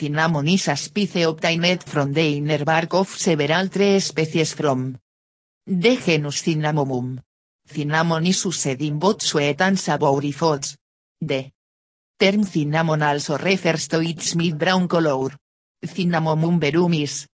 cinnamon 0.00 0.48
is 0.48 0.68
a 0.68 0.76
spice 0.76 1.26
obtained 1.26 1.82
from 1.84 2.14
the 2.14 2.38
inner 2.38 2.64
bark 2.64 2.94
of 2.94 3.08
several 3.08 3.68
tree 3.68 4.00
species 4.00 4.54
from 4.54 4.96
the 5.66 5.96
genus 5.96 6.40
Cinnamomum. 6.40 7.20
Cinnamon 7.66 8.26
is 8.26 8.44
used 8.46 8.80
in 8.80 8.98
both 8.98 9.20
sweet 9.20 9.60
and. 9.60 9.76
The 9.76 11.50
term 12.18 12.44
cinnamon 12.44 13.02
also 13.02 13.36
refers 13.36 13.88
to 13.88 14.00
its 14.00 14.34
mid-brown 14.34 14.88
color. 14.88 15.36
Cinnamomum 15.84 16.58
verum 16.58 16.94
is 16.94 17.26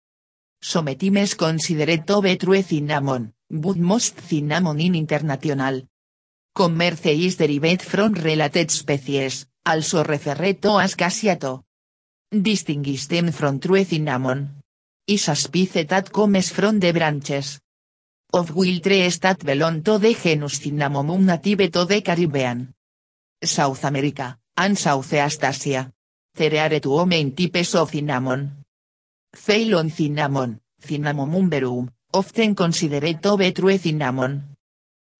sometimes 0.59 1.35
considered 1.35 2.07
to 2.07 2.21
be 2.21 2.35
true 2.35 2.63
cinnamon, 2.63 3.31
but 3.47 3.77
most 3.77 4.19
cinnamon 4.21 4.79
in 4.81 4.95
international 4.95 5.83
commerce 6.55 7.05
is 7.05 7.37
derived 7.37 7.83
from 7.83 8.13
related 8.13 8.71
species, 8.71 9.45
also 9.63 10.03
referred 10.03 10.59
to 10.63 10.79
as 10.79 10.95
cassiato. 10.95 11.64
Distinguish 12.43 13.07
them 13.07 13.31
from 13.31 13.59
true 13.59 13.83
cinnamon. 13.83 14.61
Is 15.07 15.29
a 15.29 15.35
spice 15.35 15.85
that 15.87 16.11
comes 16.11 16.49
from 16.49 16.79
the 16.79 16.91
branches 16.91 17.59
of 18.33 18.55
wild 18.55 18.83
trees 18.83 19.19
that 19.19 19.45
belong 19.45 19.83
to 19.83 19.99
the 19.99 20.13
genus 20.13 20.59
Cinnamomum 20.59 21.23
native 21.23 21.71
to 21.71 21.85
the 21.85 22.01
Caribbean, 22.01 22.73
South 23.43 23.83
America, 23.85 24.37
and 24.57 24.77
Southeast 24.77 25.43
Asia. 25.43 25.91
There 26.33 26.59
are 26.59 26.79
two 26.79 27.05
main 27.05 27.35
types 27.35 27.75
of 27.75 27.91
cinnamon. 27.91 28.65
Ceylon 29.33 29.89
cinnamon, 29.89 30.59
Cinnamomum 30.81 31.49
verum, 31.49 31.89
often 32.13 32.55
considered 32.55 33.21
to 33.21 33.37
be 33.37 33.51
true 33.51 33.77
cinnamon. 33.77 34.55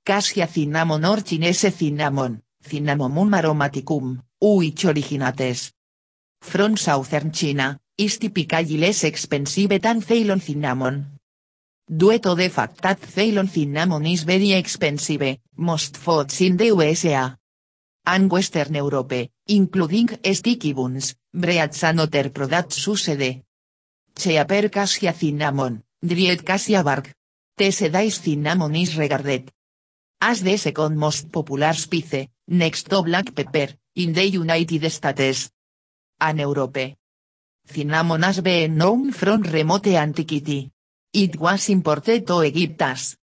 Cassia 0.03 0.47
cinnamon 0.47 1.05
or 1.05 1.21
Chinese 1.21 1.71
cinnamon, 1.71 2.41
Cinnamomum 2.63 3.31
aromaticum, 3.31 4.19
which 4.41 4.85
originates 4.85 5.74
from 6.45 6.77
southern 6.77 7.31
China, 7.31 7.79
is 7.97 8.17
typically 8.17 8.77
less 8.77 9.03
expensive 9.03 9.81
than 9.81 10.01
Ceylon 10.01 10.39
cinnamon. 10.39 11.19
Due 11.87 12.19
to 12.19 12.35
the 12.35 12.49
fact 12.49 12.81
that 12.81 13.03
Ceylon 13.05 13.47
cinnamon 13.47 14.05
is 14.05 14.23
very 14.23 14.53
expensive, 14.53 15.39
most 15.57 15.97
foods 15.97 16.41
in 16.41 16.57
the 16.57 16.67
USA 16.67 17.35
and 18.07 18.31
Western 18.31 18.75
Europe, 18.75 19.29
including 19.47 20.09
sticky 20.33 20.73
buns, 20.73 21.15
breads 21.33 21.83
and 21.83 21.99
other 21.99 22.29
products 22.29 22.85
used. 22.87 23.43
Cheaper 24.15 24.69
cassia 24.69 25.13
cinnamon, 25.13 25.83
dried 26.01 26.45
cassia 26.45 26.83
bark. 26.83 27.11
Tessedice 27.57 28.21
cinnamon 28.21 28.75
is 28.75 28.97
regarded 28.97 29.51
as 30.21 30.41
the 30.41 30.57
second 30.57 30.97
most 30.97 31.31
popular 31.31 31.73
spice, 31.73 32.27
next 32.47 32.89
to 32.89 33.03
black 33.03 33.33
pepper, 33.35 33.67
in 33.95 34.13
the 34.13 34.25
United 34.25 34.89
States 34.89 35.51
and 36.19 36.39
Europe. 36.39 36.95
Cinnamon 37.67 38.23
has 38.23 38.41
been 38.41 38.77
known 38.77 39.11
from 39.11 39.41
remote 39.41 39.87
antiquity. 39.87 40.71
It 41.11 41.39
was 41.39 41.69
imported 41.69 42.27
to 42.27 42.43
Egypt 42.43 42.81
as 42.81 43.17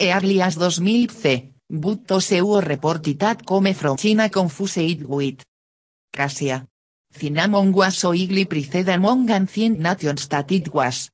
early 0.00 0.40
as 0.42 0.54
2000 0.56 1.10
c, 1.10 1.52
but 1.70 2.06
those 2.06 2.30
who 2.30 2.60
reported 2.60 3.18
come 3.46 3.72
from 3.74 3.96
China 3.96 4.28
confuse 4.28 4.78
it 4.78 5.08
with 5.08 5.42
cassia. 6.12 6.66
Cinnamon 7.12 7.72
was 7.72 7.96
so 7.98 8.12
highly 8.12 8.44
prized 8.46 8.88
among 8.88 9.30
ancient 9.30 9.78
nations 9.78 10.28
that 10.28 10.50
it 10.52 10.72
was 10.72 11.10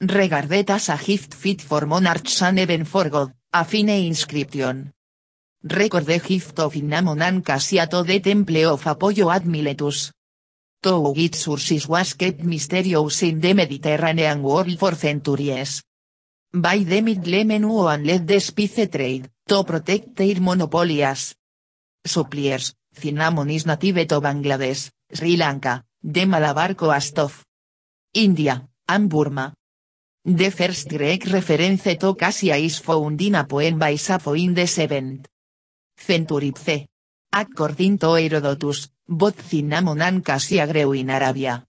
regarded 0.00 0.70
as 0.70 0.88
a 0.88 0.96
gift 0.96 1.34
fit 1.34 1.60
for 1.60 1.86
monarchs 1.86 2.42
and 2.42 2.58
even 2.60 2.84
for 2.84 3.08
God, 3.08 3.32
a 3.52 3.64
fine 3.64 3.88
inscription. 3.88 4.92
Record 5.64 6.06
the 6.06 6.18
gift 6.20 6.58
of 6.60 6.72
cinnamon 6.72 7.20
and 7.22 7.44
cassia 7.44 7.86
to 7.88 8.20
temple 8.20 8.74
of 8.74 8.86
Apollo 8.86 9.30
at 9.30 9.44
Miletus. 9.44 10.12
To 10.80 11.12
its 11.16 11.40
sources 11.40 11.88
was 11.88 12.14
kept 12.14 12.44
mysterious 12.44 13.22
in 13.22 13.40
the 13.40 13.52
Mediterranean 13.52 14.42
world 14.42 14.78
for 14.78 14.94
centuries. 14.94 15.82
By 16.54 16.84
the 16.84 17.02
Middle 17.02 17.44
Menu 17.44 17.86
and 17.88 18.06
let 18.06 18.26
the 18.26 18.38
spice 18.38 18.86
trade, 18.88 19.28
to 19.48 19.64
protect 19.64 20.14
their 20.14 20.40
monopolies. 20.40 21.34
Suppliers, 22.06 22.74
cinnamon 22.92 23.50
is 23.50 23.66
native 23.66 24.06
to 24.06 24.20
Bangladesh, 24.20 24.90
Sri 25.12 25.36
Lanka, 25.36 25.84
the 26.00 26.26
Malabar 26.26 26.74
coast 26.74 27.18
of 27.18 27.44
India, 28.14 28.62
and 28.86 29.08
Burma. 29.08 29.52
The 30.24 30.50
first 30.50 30.88
Greek 30.88 31.26
reference 31.26 31.98
to 31.98 32.14
cassia 32.14 32.56
is 32.56 32.78
found 32.78 33.20
in 33.20 33.34
a 33.34 33.44
poem 33.44 33.78
by 33.78 33.96
Sappho 33.96 34.34
in 34.34 34.54
the 34.54 34.62
7th 34.62 35.26
century 35.96 36.52
c. 36.54 36.86
According 37.32 37.98
to 37.98 38.14
Herodotus, 38.14 38.90
both 39.08 39.48
cinnamon 39.48 40.02
and 40.02 40.24
cassia 40.24 40.66
grew 40.70 40.92
in 40.92 41.10
Arabia. 41.10 41.64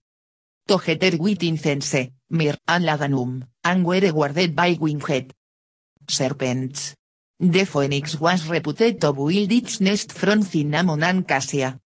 Together 0.66 1.16
with 1.16 1.42
incense, 1.42 2.10
myrrh 2.28 2.58
and 3.64 3.84
were 3.84 4.12
guarded 4.12 4.54
by 4.54 4.76
winged 4.78 5.32
serpents. 6.06 6.94
The 7.40 7.64
phoenix 7.64 8.20
was 8.20 8.46
reputed 8.46 9.00
to 9.00 9.12
build 9.14 9.50
its 9.50 9.80
nest 9.80 10.12
from 10.12 10.42
cinnamon 10.42 11.02
and 11.02 11.26
cassia. 11.26 11.80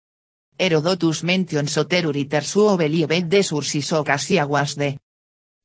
Herodotus 0.58 1.24
mentions 1.24 1.76
other 1.76 2.12
writers 2.12 2.52
who 2.52 2.76
believed 2.76 3.28
the 3.28 3.42
sources 3.42 3.92
of 3.92 4.06
cassia 4.06 4.46
was 4.46 4.76
the 4.76 4.96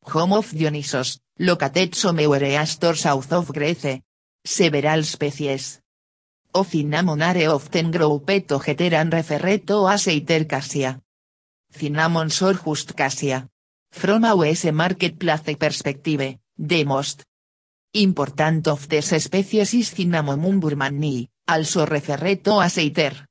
home 0.03 0.33
of 0.33 0.51
Dionysos, 0.51 1.19
located 1.39 1.93
somewhere 1.93 2.65
south 2.65 3.31
of 3.33 3.53
Greece. 3.53 4.01
Several 4.43 5.03
species 5.03 5.81
cinnamon 6.63 7.21
are 7.21 7.49
often 7.49 7.91
grouped 7.91 8.47
together 8.47 8.95
and 8.95 9.11
referred 9.13 9.67
to 9.67 9.87
as 9.87 10.07
either 10.07 10.45
cassia. 10.45 11.01
Just 11.77 12.95
cassia. 12.95 13.47
From 13.91 14.23
a 14.23 14.35
US 14.35 14.65
marketplace 14.71 15.55
perspective, 15.57 16.37
the 16.57 16.83
most 16.85 17.23
important 17.93 18.67
of 18.67 18.87
these 18.87 19.23
species 19.23 19.73
is 19.73 19.89
Cinnamomum 19.93 20.59
burmannii, 20.59 21.27
also 21.47 21.85
referred 21.85 22.43
to 22.43 22.61
as 22.61 22.77
either 22.77 23.25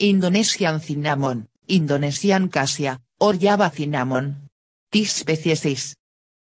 Indonesian 0.00 0.80
cinnamon, 0.80 1.48
Indonesian 1.66 2.48
cassia, 2.48 3.00
or 3.20 3.34
Java 3.34 3.70
cinnamon. 3.74 4.48
This 4.90 5.12
species 5.12 5.64
is 5.66 5.96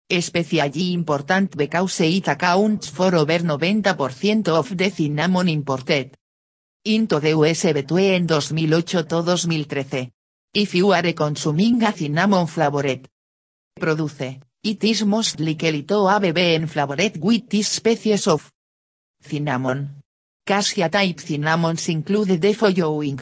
especially 0.09 0.93
important 0.93 1.57
because 1.57 2.01
it 2.01 2.29
accounts 2.29 2.89
for 2.89 3.15
over 3.15 3.39
90% 3.39 4.49
of 4.49 4.77
the 4.77 4.91
cinnamon 4.91 5.49
imported 5.49 6.17
into 6.85 7.19
the 7.21 7.31
US 7.31 7.73
between 7.73 8.27
2008 8.27 8.87
to 8.87 9.03
2013. 9.05 10.11
If 10.53 10.75
you 10.75 10.93
are 10.93 11.13
consuming 11.13 11.83
a 11.83 11.93
cinnamon 11.93 12.47
flavored 12.47 13.09
produce, 13.81 14.39
it 14.63 14.85
is 14.85 15.05
most 15.05 15.41
likely 15.41 15.83
to 15.83 16.07
have 16.07 16.33
been 16.35 16.67
flavored 16.67 17.19
with 17.21 17.49
this 17.49 17.69
species 17.69 18.27
of 18.29 18.53
cinnamon. 19.21 20.03
Cassia 20.47 20.91
type 20.91 21.21
cinnamons 21.21 21.89
include 21.89 22.41
the 22.41 22.53
following. 22.53 23.21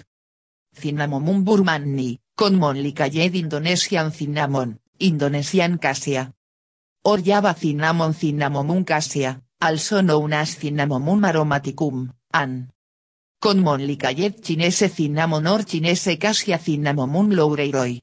Cinnamomum 0.74 1.44
burmannii, 1.44 2.18
commonly 2.36 2.92
called 2.92 3.14
Indonesian 3.14 4.10
cinnamon, 4.10 4.78
Indonesian 4.98 5.78
cassia. 5.78 6.32
Or 7.04 7.18
Java 7.18 7.52
cinnamon 7.52 8.14
cinnamomum 8.14 8.84
cassia, 8.84 9.42
also 9.60 10.02
known 10.02 10.34
as 10.34 10.54
cinnamomum 10.54 11.24
aromaticum, 11.24 12.08
an. 12.32 12.70
Commonly 13.40 13.96
called 13.96 14.40
Chinese 14.40 14.88
cinnamon 14.88 15.48
or 15.48 15.64
Chinese 15.64 16.16
cassia 16.16 16.58
cinnamomum 16.58 17.32
loureiroi. 17.32 18.00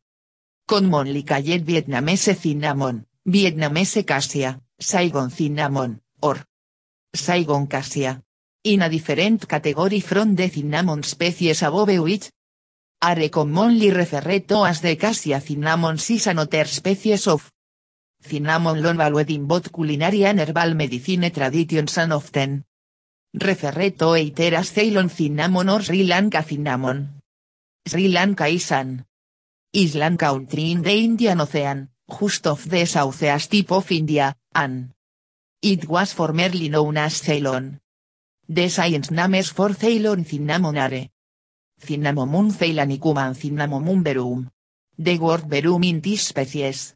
Commonly 0.67 1.23
called 1.23 1.65
Vietnamese 1.65 2.35
cinnamon, 2.35 3.05
Vietnamese 3.25 4.05
cassia, 4.05 4.59
Saigon 4.77 5.29
cinnamon, 5.29 6.01
or 6.21 6.43
Saigon 7.15 7.67
cassia. 7.67 8.21
In 8.65 8.81
a 8.81 8.89
different 8.89 9.47
category 9.47 10.01
from 10.01 10.35
the 10.35 10.49
cinnamon 10.49 11.03
species 11.03 11.63
above 11.63 11.97
which 11.99 12.31
are 13.01 13.29
commonly 13.29 13.91
referred 13.91 14.45
to 14.45 14.65
as 14.65 14.81
the 14.81 14.97
cassia 14.97 15.39
cinnamon 15.39 15.95
is 15.95 16.27
another 16.27 16.65
species 16.65 17.27
of 17.27 17.49
Cinnamon 18.21 18.81
long 18.81 18.97
valued 18.97 19.47
both 19.47 19.71
culinary 19.71 20.25
and 20.25 20.39
herbal 20.39 20.75
medicine 20.75 21.31
traditions 21.31 21.97
and 21.97 22.13
often 22.13 22.65
referred 23.33 23.97
to 23.97 24.15
either 24.15 24.55
as 24.55 24.69
Ceylon 24.69 25.09
cinnamon 25.09 25.69
or 25.69 25.81
Sri 25.81 26.03
Lanka 26.03 26.43
cinnamon. 26.43 27.21
Sri 27.87 28.09
Lanka 28.09 28.47
is 28.47 28.71
an 28.71 29.05
island 29.73 30.19
country 30.19 30.71
in 30.71 30.81
the 30.81 30.91
Indian 30.91 31.41
Ocean, 31.41 31.89
just 32.19 32.47
off 32.47 32.65
the 32.65 32.85
southeast 32.85 33.51
tip 33.51 33.71
of 33.71 33.91
India, 33.91 34.35
and 34.53 34.89
it 35.61 35.87
was 35.87 36.13
formerly 36.13 36.69
known 36.69 36.97
as 36.97 37.15
Ceylon. 37.15 37.79
The 38.47 38.69
science 38.69 39.11
names 39.11 39.51
for 39.51 39.73
Ceylon 39.73 40.25
cinnamon 40.25 40.77
are 40.77 41.09
Cinnamomum 41.79 42.51
ceylanicum 42.51 43.17
and 43.17 43.35
Cinnamomum 43.35 44.03
verum. 44.03 44.49
The 44.97 45.17
word 45.17 45.47
verum 45.47 45.83
in 45.83 46.01
this 46.01 46.27
species 46.27 46.95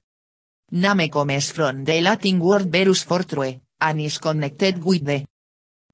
Name 0.76 1.08
comes 1.08 1.52
from 1.52 1.86
the 1.86 2.02
Latin 2.02 2.40
word 2.40 2.72
verus 2.72 3.04
for 3.04 3.24
true, 3.24 3.62
and 3.80 4.02
is 4.02 4.18
connected 4.18 4.84
with 4.84 5.06
the 5.06 5.24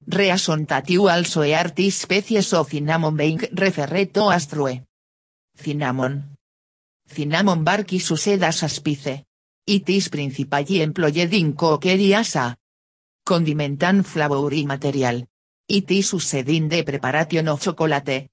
reason 0.06 0.66
also 0.66 1.42
hear 1.42 1.70
this 1.76 1.96
species 1.96 2.54
of 2.54 2.70
cinnamon 2.70 3.14
being 3.14 3.40
referred 3.52 4.14
to 4.14 4.30
as 4.30 4.48
true. 4.48 4.80
Cinnamon. 5.54 6.34
cinnamon 7.06 7.62
bark 7.62 7.92
y 7.92 8.00
sucedas 8.00 8.62
aspice. 8.62 9.26
It 9.66 9.90
is 9.90 10.08
principally 10.08 10.80
employed 10.80 11.34
in 11.34 11.52
cookery 11.52 12.14
as 12.14 12.36
a 12.36 12.56
condimentan 13.22 14.02
flavoring 14.02 14.66
material. 14.66 15.26
It 15.68 15.90
is 15.90 16.14
used 16.14 16.48
in 16.48 16.70
the 16.70 16.84
preparation 16.84 17.48
of 17.48 17.60
chocolate. 17.60 18.30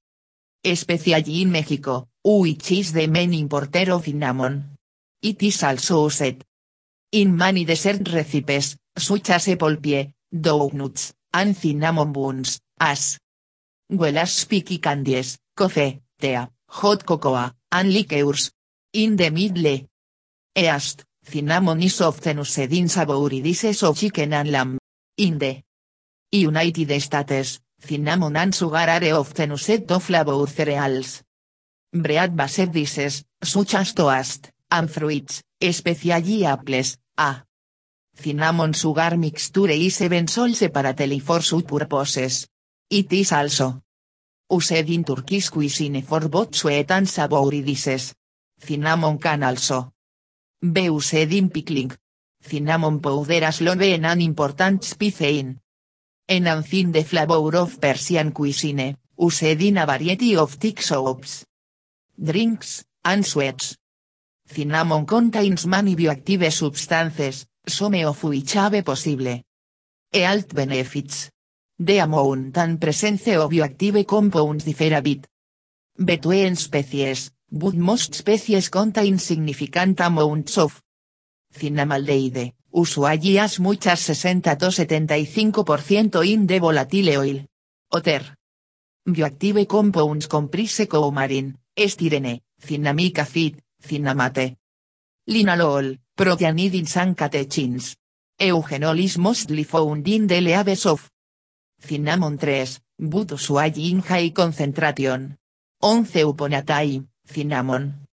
Especially 0.64 1.42
in 1.42 1.52
Mexico, 1.52 2.08
which 2.24 2.72
is 2.72 2.94
the 2.94 3.10
main 3.10 3.34
importer 3.34 3.92
of 3.92 4.06
cinnamon. 4.06 4.77
It 5.22 5.42
is 5.42 5.64
also 5.64 6.06
used 6.06 6.44
in 7.12 7.36
many 7.36 7.66
dessert 7.66 8.08
recipes, 8.14 8.78
such 8.98 9.30
as 9.32 9.48
apple 9.48 9.78
pie, 9.78 10.14
donuts, 10.32 11.14
and 11.34 11.56
cinnamon 11.56 12.12
buns, 12.12 12.60
as 12.80 13.18
well 13.90 14.18
as 14.18 14.32
spiky 14.32 14.78
candies, 14.78 15.38
coffee, 15.56 16.02
tea, 16.20 16.38
hot 16.70 17.06
cocoa, 17.06 17.52
and 17.72 17.94
liqueurs. 17.94 18.52
In 18.94 19.16
the 19.16 19.30
Middle 19.32 19.88
East, 20.56 21.06
cinnamon 21.24 21.82
is 21.82 22.02
often 22.02 22.38
used 22.38 22.74
in 22.74 22.88
savory 22.88 23.42
dishes 23.42 23.84
of 23.84 23.98
chicken 23.98 24.34
and 24.34 24.52
lamb. 24.52 24.78
In 25.18 25.40
the 25.40 25.64
United 26.32 27.02
States, 27.02 27.60
cinnamon 27.80 28.36
and 28.36 28.54
sugar 28.54 28.78
are 28.78 29.14
often 29.14 29.52
used 29.52 29.88
to 29.88 30.00
flavor 30.00 30.46
cereals. 30.48 31.24
Bread-based 31.92 32.72
dishes, 32.72 33.24
such 33.44 33.76
as 33.76 33.94
toast, 33.94 34.52
and 34.72 34.90
fruits, 34.90 35.44
especially 35.62 36.46
apples, 36.46 36.98
a 37.18 37.44
cinnamon 38.16 38.74
sugar 38.74 39.16
mixture 39.18 39.70
is 39.70 40.02
even 40.02 40.28
sold 40.28 40.56
separately 40.56 41.20
for 41.20 41.42
such 41.42 41.68
purposes. 41.68 42.48
It 42.90 43.12
is 43.14 43.32
also 43.32 43.82
used 44.50 44.90
in 44.90 45.04
Turkish 45.04 45.50
cuisine 45.50 46.02
for 46.02 46.28
both 46.30 46.56
sweet 46.56 46.90
and 46.92 47.08
dishes. 47.66 48.14
Cinnamon 48.60 49.18
can 49.20 49.44
also 49.44 49.92
be 50.62 50.84
used 50.84 51.14
in 51.14 51.50
pickling. 51.50 51.92
Cinnamon 52.42 53.00
powder 53.00 53.46
has 53.46 53.62
long 53.62 53.82
an 53.82 54.22
important 54.22 54.84
spice 54.84 55.22
in 55.22 55.60
enhancing 56.30 56.92
the 56.92 57.04
flavor 57.04 57.56
of 57.58 57.80
Persian 57.80 58.32
cuisine, 58.32 58.98
used 59.18 59.44
in 59.44 59.78
a 59.78 59.86
variety 59.86 60.36
of 60.36 60.54
thick 60.54 60.82
soups, 60.82 61.46
drinks, 62.22 62.84
and 63.04 63.26
sweets. 63.26 63.78
Cinnamon 64.48 65.06
contains 65.06 65.66
many 65.68 65.96
bioactive 65.96 66.52
substances, 66.52 67.46
some 67.68 68.06
of 68.06 68.24
which 68.24 68.54
have 68.54 68.84
possible 68.84 69.42
health 70.14 70.56
benefits. 70.56 71.30
The 71.80 72.00
amount 72.00 72.58
and 72.58 72.80
presence 72.80 73.28
of 73.28 73.52
bioactive 73.52 74.06
compounds 74.08 74.64
differ 74.64 74.96
a 74.96 75.02
bit 75.02 75.28
between 75.98 76.56
species, 76.56 77.32
but 77.52 77.76
most 77.76 78.16
species 78.16 78.70
contain 78.70 79.20
significant 79.20 80.00
amounts 80.00 80.58
of 80.58 80.82
cinnamaldehyde, 81.54 82.54
usually 82.74 83.40
as 83.40 83.60
much 83.60 83.88
as 83.88 84.00
60 84.00 84.42
to 84.42 84.68
75% 84.68 86.26
in 86.26 86.48
the 86.48 86.60
volatile 86.60 87.18
oil. 87.18 87.46
Other 87.92 88.22
bioactive 89.08 89.68
compounds 89.68 90.28
comprise 90.28 90.88
coumarin, 90.88 91.58
styrene, 91.76 92.42
cinnamic 92.60 93.20
acid, 93.20 93.62
cinnamate, 93.82 94.58
linalol, 95.28 96.00
protianidins 96.16 96.98
and 96.98 97.16
catechins. 97.16 97.96
Mostly 99.18 99.64
found 99.64 100.08
in 100.08 100.28
leaves 100.28 100.86
of 100.86 101.10
cinnamon 101.82 102.38
trees, 102.38 102.80
but 103.00 103.32
high 104.02 104.30
concentration. 104.30 105.38
Once 105.82 106.16
upon 106.16 106.54
a 106.54 106.62
time, 106.62 107.08
cinnamon 107.26 108.06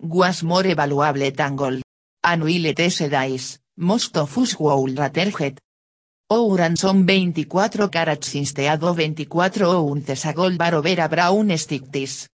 was 0.00 0.42
more 0.42 0.74
valuable 0.74 1.30
than 1.30 1.56
gold. 1.56 1.82
Days, 3.10 3.58
most 3.76 4.16
of 4.16 4.38
us 4.38 4.58
would 4.58 4.98
Ouran 6.30 6.76
son 6.76 7.06
24 7.06 7.88
carats 7.88 8.34
instead 8.34 8.84
of 8.84 8.96
24 8.96 9.62
ounces 9.64 10.26
a 10.26 10.34
gold 10.34 10.58
brown 10.58 11.56
sticks. 11.56 12.28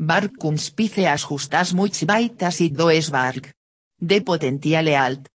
Bark 0.00 0.38
conspice 0.38 0.98
as 1.06 1.26
just 1.26 1.54
as 1.54 1.74
much 1.74 2.06
bite 2.06 2.44
as 2.44 2.60
it 2.60 2.72
does 2.72 3.10
bark. 3.10 3.52
The 4.00 4.20
potential 4.20 4.94
alt. 4.94 5.28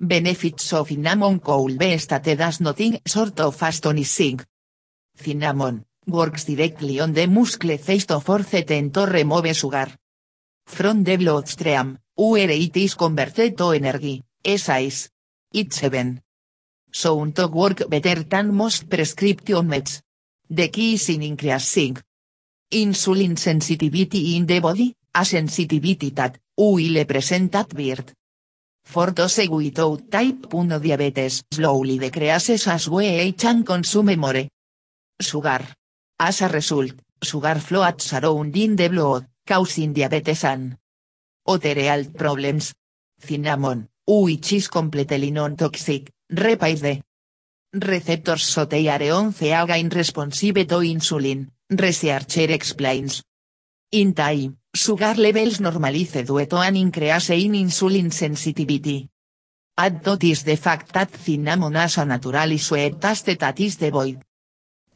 Benefits 0.00 0.72
of 0.72 0.88
cinnamon 0.88 1.38
could 1.40 1.78
be 1.78 1.98
stated 1.98 2.40
as 2.40 2.62
nothing 2.62 2.98
sort 3.06 3.38
of 3.40 3.62
astonishing. 3.62 4.40
Cinnamon 5.14 5.84
works 6.06 6.46
directly 6.46 6.98
on 6.98 7.12
the 7.12 7.26
muscle 7.26 7.76
face 7.76 8.06
to 8.06 8.20
force 8.20 8.64
them 8.64 8.90
to 8.90 9.04
remove 9.04 9.54
sugar 9.54 9.92
from 10.64 11.04
the 11.04 11.16
bloodstream, 11.18 11.98
where 12.16 12.48
it 12.48 12.74
is 12.78 12.94
converted 12.94 13.58
to 13.58 13.72
energy. 13.72 14.22
It's 14.42 15.10
seven. 15.76 16.22
Sound 16.90 17.36
to 17.36 17.48
work 17.48 17.86
better 17.86 18.22
than 18.22 18.54
most 18.54 18.88
prescription 18.88 19.68
meds. 19.68 20.00
The 20.48 20.68
key 20.68 20.94
is 20.94 21.10
in 21.10 21.22
increasing 21.22 21.98
insulin 22.70 23.36
sensitivity 23.36 24.36
in 24.36 24.46
the 24.46 24.60
body, 24.60 24.94
a 25.14 25.24
sensitivity 25.24 26.10
that 26.10 26.38
will 26.56 27.04
present 27.04 27.54
at 27.54 27.68
birth. 27.68 28.14
For 28.84 29.12
those 29.12 29.48
without 29.48 30.10
type 30.10 30.52
1 30.52 30.80
diabetes 30.80 31.42
slowly 31.52 31.98
decreases 31.98 32.66
as 32.68 32.88
we 32.88 33.06
age 33.06 33.44
and 33.44 33.66
consume 33.66 34.16
more 34.16 34.48
sugar. 35.20 35.66
As 36.18 36.42
a 36.42 36.48
result, 36.48 36.92
sugar 37.22 37.58
floats 37.60 38.12
around 38.12 38.56
in 38.56 38.76
the 38.76 38.88
blood, 38.88 39.26
causing 39.46 39.92
diabetes 39.92 40.44
and 40.44 40.76
other 41.46 41.80
health 41.80 42.16
problems. 42.16 42.74
Cinnamon, 43.18 43.88
which 44.06 44.52
is 44.54 44.68
completely 44.68 45.30
non-toxic, 45.30 46.10
repairs 46.30 46.80
the 46.80 47.02
receptors 47.72 48.42
so 48.42 48.64
they 48.64 48.88
are 48.88 49.12
once 49.12 49.42
again 49.42 49.88
responsive 49.90 50.66
to 50.66 50.80
insulin, 50.80 51.48
researcher 51.70 52.50
explains. 52.52 53.22
In 53.92 54.14
time, 54.14 54.58
sugar 54.74 55.14
levels 55.16 55.58
normalize 55.60 56.24
due 56.24 56.46
to 56.46 56.56
an 56.56 56.76
increase 56.76 57.30
in 57.30 57.54
insulin 57.54 58.12
sensitivity. 58.12 59.08
Add 59.76 60.04
to 60.04 60.16
this 60.16 60.42
the 60.42 60.56
fact 60.56 60.92
that 60.92 61.16
cinnamon 61.16 61.74
has 61.74 61.98
a 61.98 62.04
naturally 62.04 62.58
sweet 62.58 63.00
taste 63.00 63.38
that 63.38 63.60
is 63.60 63.76
devoid 63.76 64.20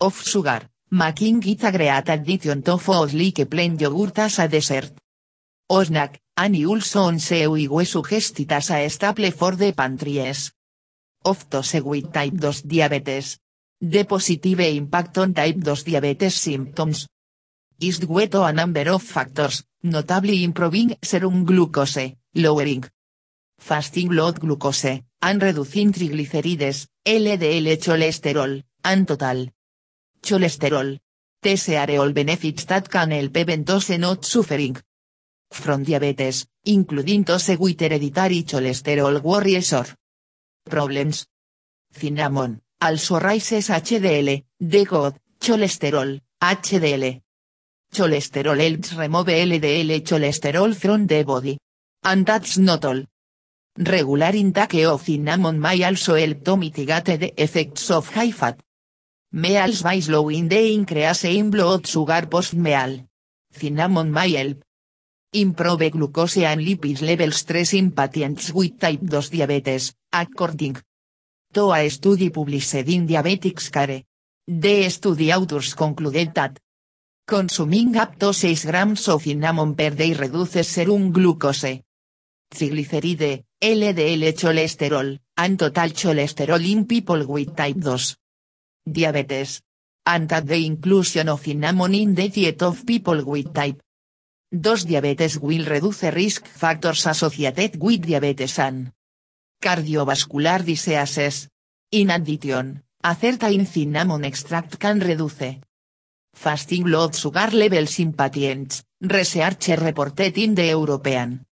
of 0.01 0.21
sugar, 0.23 0.69
making 0.91 1.43
it 1.47 1.65
a 1.65 1.73
great 1.73 2.09
addition 2.09 2.63
to 2.63 2.79
foods 2.79 3.15
like 3.15 3.49
plain 3.49 3.79
yogurt 3.79 4.19
as 4.19 4.39
a 4.39 4.49
dessert. 4.49 4.93
O 5.71 5.83
snack, 5.83 6.21
and 6.37 6.57
also 6.67 7.01
on 7.01 7.15
as 7.15 8.71
a 8.71 8.89
staple 8.89 9.31
for 9.31 9.57
the 9.57 9.73
pantries. 9.73 10.53
Of 11.25 11.49
those 11.49 11.75
with 11.83 12.13
type 12.13 12.39
2 12.39 12.69
diabetes. 12.69 13.39
The 13.87 14.07
positive 14.07 14.61
impact 14.61 15.19
on 15.19 15.35
type 15.35 15.63
2 15.63 15.85
diabetes 15.85 16.35
symptoms 16.35 17.07
is 17.79 17.99
due 17.99 18.29
to 18.29 18.43
a 18.43 18.51
number 18.51 18.89
of 18.89 19.03
factors, 19.03 19.63
notably 19.83 20.43
improving 20.43 20.97
serum 21.03 21.45
glucose, 21.45 22.17
lowering 22.35 22.83
fasting 23.59 24.09
blood 24.09 24.41
glucose, 24.41 25.03
and 25.21 25.43
reducing 25.43 25.93
triglycerides, 25.93 26.87
LDL 27.05 27.77
cholesterol, 27.77 28.63
and 28.85 29.07
total 29.07 29.49
cholesterol. 30.23 30.99
These 31.43 31.69
are 31.77 31.99
all 31.99 32.13
benefits 32.13 32.65
that 32.65 32.89
can 32.89 33.11
help 33.11 33.35
those 33.67 33.99
not 33.99 34.25
suffering 34.25 34.79
from 35.51 35.85
diabetes, 35.85 36.47
including 36.65 37.25
those 37.25 37.59
with 37.59 37.81
hereditary 37.81 38.45
cholesterol 38.45 39.23
worries 39.23 39.75
or 39.75 39.85
problems. 40.65 41.27
Cinnamon, 41.93 42.64
also 42.81 43.19
rises 43.19 43.69
HDL, 43.69 44.45
the 44.61 44.85
good, 44.85 45.15
cholesterol, 45.41 46.21
HDL. 46.43 47.21
Cholesterol 47.93 48.61
helps 48.61 48.95
remove 48.95 49.29
LDL 49.29 50.03
cholesterol 50.03 50.75
from 50.75 51.07
the 51.07 51.23
body. 51.25 51.59
And 52.03 52.27
that's 52.27 52.59
not 52.59 52.85
all. 52.85 53.03
Regular 53.79 54.35
intake 54.35 54.85
of 54.85 55.03
cinnamon 55.03 55.61
may 55.61 55.83
also 55.85 56.15
help 56.15 56.45
to 56.45 56.57
mitigate 56.57 57.19
the 57.19 57.43
effects 57.43 57.91
of 57.91 58.09
high 58.15 58.31
fat 58.31 58.61
meals 59.33 59.83
by 59.83 59.99
slowing 59.99 60.49
the 60.49 60.75
increase 60.75 61.25
in 61.25 61.51
blood 61.51 61.87
sugar 61.87 62.27
post-meal. 62.27 63.05
Cinnamon 63.53 64.13
may 64.13 64.33
help 64.33 64.63
improve 65.33 65.91
glucose 65.91 66.45
and 66.45 66.61
lipid 66.61 67.03
levels 67.03 67.37
stress 67.37 67.73
in 67.75 67.91
patients 67.91 68.53
with 68.53 68.79
type 68.79 69.01
2 69.01 69.21
diabetes, 69.31 69.93
according 70.13 70.77
to 71.55 71.73
a 71.73 71.89
study 71.89 72.31
published 72.31 72.75
in 72.75 73.07
Diabetics 73.07 73.71
Care. 73.71 74.03
The 74.47 74.91
study 74.91 75.33
authors 75.33 75.75
concluded 75.75 76.35
that 76.35 76.59
consuming 77.27 77.97
up 77.97 78.19
to 78.19 78.33
6 78.35 78.67
grams 78.67 79.09
of 79.09 79.23
cinnamon 79.23 79.75
per 79.75 79.91
day 79.91 80.13
reduces 80.15 80.69
serum 80.69 81.13
glucose, 81.13 81.81
triglyceride, 82.51 83.45
LDL 83.63 84.35
cholesterol, 84.35 85.19
and 85.39 85.59
total 85.59 85.91
cholesterol 85.91 86.61
in 86.61 86.87
people 86.87 87.25
with 87.27 87.55
type 87.57 87.81
2 87.81 88.17
diabetes, 88.85 89.63
and 90.05 90.29
that 90.29 90.47
the 90.47 90.67
inclusion 90.67 91.29
of 91.29 91.41
cinnamon 91.41 91.95
in 91.95 92.15
the 92.15 92.29
diet 92.29 92.63
of 92.63 92.85
people 92.85 93.25
with 93.25 93.55
type 93.55 93.81
2 94.51 94.85
diabetes 94.85 95.39
will 95.39 95.65
reduce 95.65 96.03
risk 96.13 96.47
factors 96.47 97.07
associated 97.07 97.81
with 97.81 98.07
diabetes 98.07 98.59
and 98.59 98.93
cardiovascular 99.61 100.63
diseases. 100.63 101.49
In 101.91 102.11
addition, 102.11 102.83
a 103.03 103.15
certain 103.15 103.67
cinnamon 103.67 104.25
extract 104.25 104.79
can 104.79 105.01
reduce 105.01 105.61
fasting 106.35 106.85
blood 106.85 107.15
sugar 107.15 107.51
levels 107.53 107.99
in 108.01 108.13
patients, 108.13 108.83
research 109.01 109.69
reported 109.79 110.37
in 110.39 110.55
the 110.55 110.67
European 110.67 111.47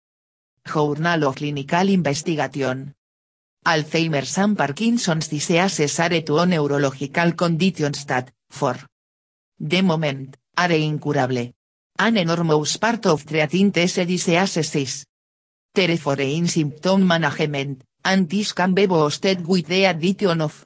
Journal 0.65 1.23
of 1.23 1.35
Clinical 1.35 1.89
Investigation. 1.89 2.93
Alzheimer's 3.65 4.37
and 4.37 4.57
Parkinson's 4.57 5.29
diseases 5.29 5.99
are 5.99 6.21
two 6.21 6.45
neurological 6.45 7.31
conditions 7.33 8.05
that, 8.05 8.31
for 8.49 8.75
the 9.57 9.81
moment, 9.81 10.37
are 10.57 10.71
incurable. 10.73 11.53
An 11.97 12.17
enormous 12.17 12.77
part 12.77 13.05
of 13.05 13.25
treating 13.25 13.71
these 13.71 13.95
diseases 13.95 14.75
is 14.75 15.05
therefore 15.73 16.21
in 16.21 16.47
symptom 16.47 17.07
management, 17.07 17.83
and 18.03 18.29
this 18.29 18.53
can 18.53 18.73
be 18.73 18.85
boosted 18.85 19.47
with 19.47 19.67
the 19.67 19.85
addition 19.85 20.41
of 20.41 20.65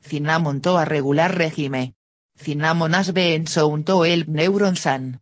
cinnamon 0.00 0.60
to 0.60 0.76
a 0.76 0.84
regular 0.84 1.28
regime. 1.28 1.94
Cinnamon 2.36 2.92
has 2.92 3.10
been 3.12 3.46
shown 3.46 3.82
to 3.84 4.02
help 4.02 4.28
neurons 4.28 4.86
and 4.86 5.18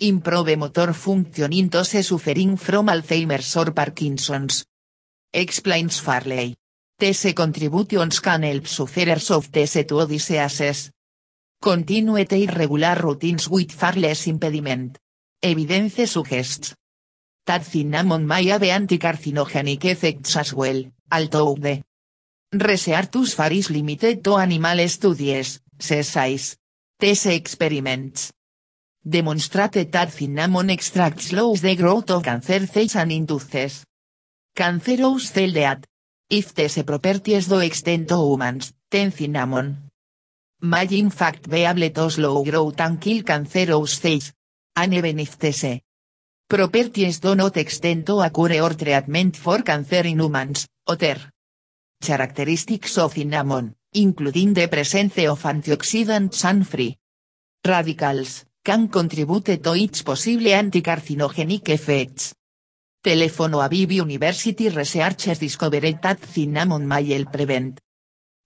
improve 0.00 0.56
motor 0.56 0.92
function 0.92 1.52
in 1.52 1.68
those 1.68 2.04
suffering 2.04 2.56
from 2.56 2.88
Alzheimer's 2.88 3.56
or 3.56 3.70
Parkinson's. 3.72 4.64
Explains 5.32 6.00
Farley. 6.00 6.56
These 6.98 7.32
contributions 7.34 8.20
can 8.20 8.42
help 8.42 8.66
sufferers 8.66 9.30
of 9.30 9.52
these 9.52 9.84
two 9.86 10.06
diseases. 10.06 10.90
Continued 11.62 12.32
irregular 12.32 12.96
routines 13.00 13.48
with 13.48 13.72
far 13.72 13.94
less 13.94 14.26
impediment. 14.26 14.98
Evidence 15.42 16.10
suggests 16.10 16.74
that 17.50 17.64
cinnamon 17.64 18.28
may 18.28 18.46
have 18.46 18.62
anticarcinogenic 18.62 19.84
effects 19.84 20.36
as 20.36 20.54
well, 20.54 20.84
although 21.10 21.56
the 21.56 21.82
research 22.52 23.34
far 23.34 23.52
is 23.52 23.70
limited 23.70 24.22
to 24.22 24.36
animal 24.36 24.78
studies, 24.88 25.60
says 25.76 26.56
These 27.00 27.26
experiments. 27.26 28.32
Demonstrated 29.02 29.90
that 29.90 30.12
cinnamon 30.12 30.70
extract 30.70 31.20
slows 31.22 31.60
the 31.62 31.74
growth 31.74 32.10
of 32.12 32.22
cancer 32.22 32.64
cells 32.68 32.94
and 32.94 33.10
induces. 33.10 33.84
Cancerous 34.54 35.30
cell 35.34 35.50
death. 35.50 35.82
If 36.28 36.54
these 36.54 36.84
properties 36.84 37.48
do 37.48 37.58
extend 37.58 38.06
to 38.10 38.14
humans, 38.14 38.72
then 38.88 39.10
cinnamon 39.10 39.90
may 40.62 40.86
in 40.86 41.10
fact 41.10 41.50
be 41.50 41.64
able 41.64 41.90
to 41.90 42.10
slow 42.10 42.44
growth 42.44 42.80
and 42.80 43.00
kill 43.00 43.24
cancerous 43.24 43.98
cells. 43.98 44.32
And 44.76 44.94
even 44.94 45.18
if 45.18 45.36
these 45.36 45.80
properties 46.50 47.20
do 47.20 47.36
not 47.36 47.56
extend 47.56 48.04
to 48.04 48.20
a 48.20 48.30
cure 48.30 48.60
or 48.60 48.74
treatment 48.74 49.36
for 49.36 49.62
cancer 49.62 50.04
in 50.04 50.18
humans, 50.18 50.66
other 50.84 51.30
characteristics 52.02 52.98
of 52.98 53.12
cinnamon, 53.12 53.76
including 53.92 54.52
the 54.52 54.66
presence 54.66 55.28
of 55.28 55.40
antioxidants 55.44 56.44
and 56.44 56.66
free 56.66 56.98
radicals, 57.64 58.46
can 58.64 58.88
contribute 58.88 59.62
to 59.62 59.74
its 59.74 60.02
possible 60.02 60.50
anticarcinogenic 60.50 61.68
effects. 61.68 62.34
Telefono 63.00 63.62
Aviv 63.62 63.92
University 63.92 64.68
researchers 64.70 65.38
discovered 65.38 66.00
that 66.02 66.18
cinnamon 66.26 66.84
may 66.84 67.24
prevent 67.26 67.78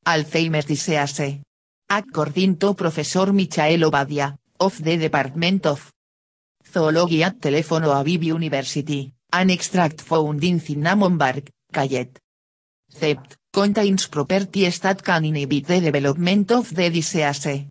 Alzheimer's 0.05 0.67
disease. 0.67 1.41
According 1.89 2.59
to 2.59 2.75
Professor 2.75 3.33
Michael 3.33 3.89
Obadia, 3.89 4.37
of 4.61 4.83
the 4.83 4.97
Department 4.99 5.67
of 5.67 5.94
Zoology 6.71 7.23
at 7.23 7.39
Telefono 7.39 7.93
Aviv 7.93 8.25
University, 8.25 9.13
an 9.33 9.51
extract 9.51 10.01
found 10.01 10.43
in 10.45 10.61
cinnamon 10.61 11.17
bark, 11.17 11.51
Cayet. 11.73 12.19
Cept, 12.89 13.37
contains 13.53 14.09
properties 14.09 14.81
that 14.81 15.03
can 15.03 15.25
inhibit 15.25 15.67
the 15.67 15.81
development 15.81 16.51
of 16.53 16.75
the 16.75 16.91
disease. 16.91 17.69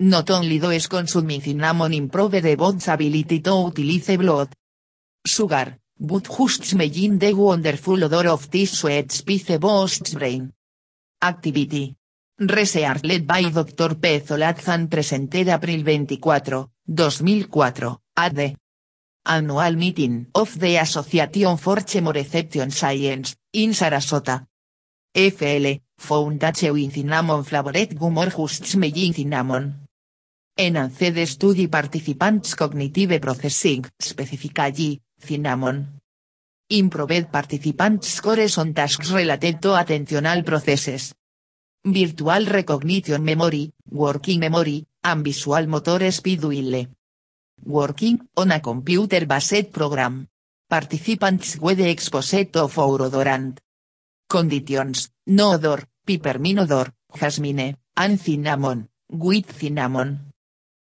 Not 0.00 0.30
only 0.30 0.58
does 0.58 0.88
consuming 0.88 1.40
cinnamon 1.40 1.92
improve 1.92 2.42
the 2.42 2.56
body's 2.56 2.88
ability 2.88 3.40
to 3.40 3.72
utilize 3.76 4.16
blood 4.16 4.52
sugar, 5.24 5.78
but 5.98 6.24
just 6.24 6.74
making 6.74 7.18
the 7.18 7.32
wonderful 7.32 8.02
odor 8.02 8.28
of 8.28 8.50
this 8.50 8.78
sweet 8.78 9.12
spice 9.12 9.58
boosts 9.58 10.14
brain 10.14 10.52
activity. 11.22 11.94
Research 12.38 13.04
led 13.04 13.26
by 13.26 13.48
Dr. 13.48 13.94
P. 13.94 14.20
Zolazan 14.20 14.90
presented 14.90 15.48
April 15.48 15.82
24, 15.82 16.40
2004, 16.84 18.00
at 18.16 18.34
the 18.34 18.56
Annual 19.26 19.76
Meeting 19.76 20.26
of 20.34 20.58
the 20.58 20.76
Association 20.76 21.56
for 21.56 21.76
Chemoreception 21.76 22.70
Science, 22.70 23.36
in 23.52 23.70
Sarasota. 23.70 24.46
FL, 25.14 25.80
found 25.96 26.40
that 26.40 26.56
chewing 26.56 26.90
cinnamon 26.90 27.44
flavored 27.44 27.98
gum 27.98 28.18
or 28.18 28.30
just 28.30 28.66
smelling 28.66 29.14
cinnamon. 29.14 29.86
Enhanced 30.56 31.26
study 31.26 31.68
participants 31.68 32.54
cognitive 32.54 33.20
processing 33.20 33.84
specifically, 33.98 35.00
cinnamon. 35.18 36.00
Improved 36.68 37.30
participants 37.30 38.08
scores 38.08 38.58
on 38.58 38.74
tasks 38.74 39.10
related 39.10 39.60
to 39.62 39.68
attentional 39.68 40.44
processes. 40.44 41.14
Virtual 41.84 42.44
recognition 42.46 43.24
memory, 43.24 43.70
working 43.90 44.40
memory, 44.40 44.86
and 45.02 45.24
visual 45.24 45.66
motor 45.66 46.10
speed 46.10 46.40
working 47.62 48.28
on 48.36 48.52
a 48.52 48.60
computer-based 48.60 49.72
program. 49.72 50.28
Participants 50.68 51.58
were 51.58 51.88
exposed 51.88 52.50
four 52.70 52.98
odorant 52.98 53.58
conditions, 54.28 55.10
no 55.26 55.52
odor, 55.52 55.84
peppermint 56.04 56.60
odor, 56.60 56.92
jasmine, 57.14 57.76
and 57.96 58.18
cinnamon, 58.18 58.88
with 59.08 59.52
cinnamon. 59.52 60.32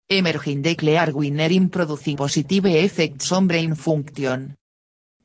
Emerging 0.10 0.62
the 0.62 0.76
clear 0.76 1.12
winner 1.14 1.52
in 1.52 1.70
producing 1.70 2.18
positive 2.18 2.66
effects 2.66 3.32
on 3.32 3.48
brain 3.48 3.76
function. 3.76 4.56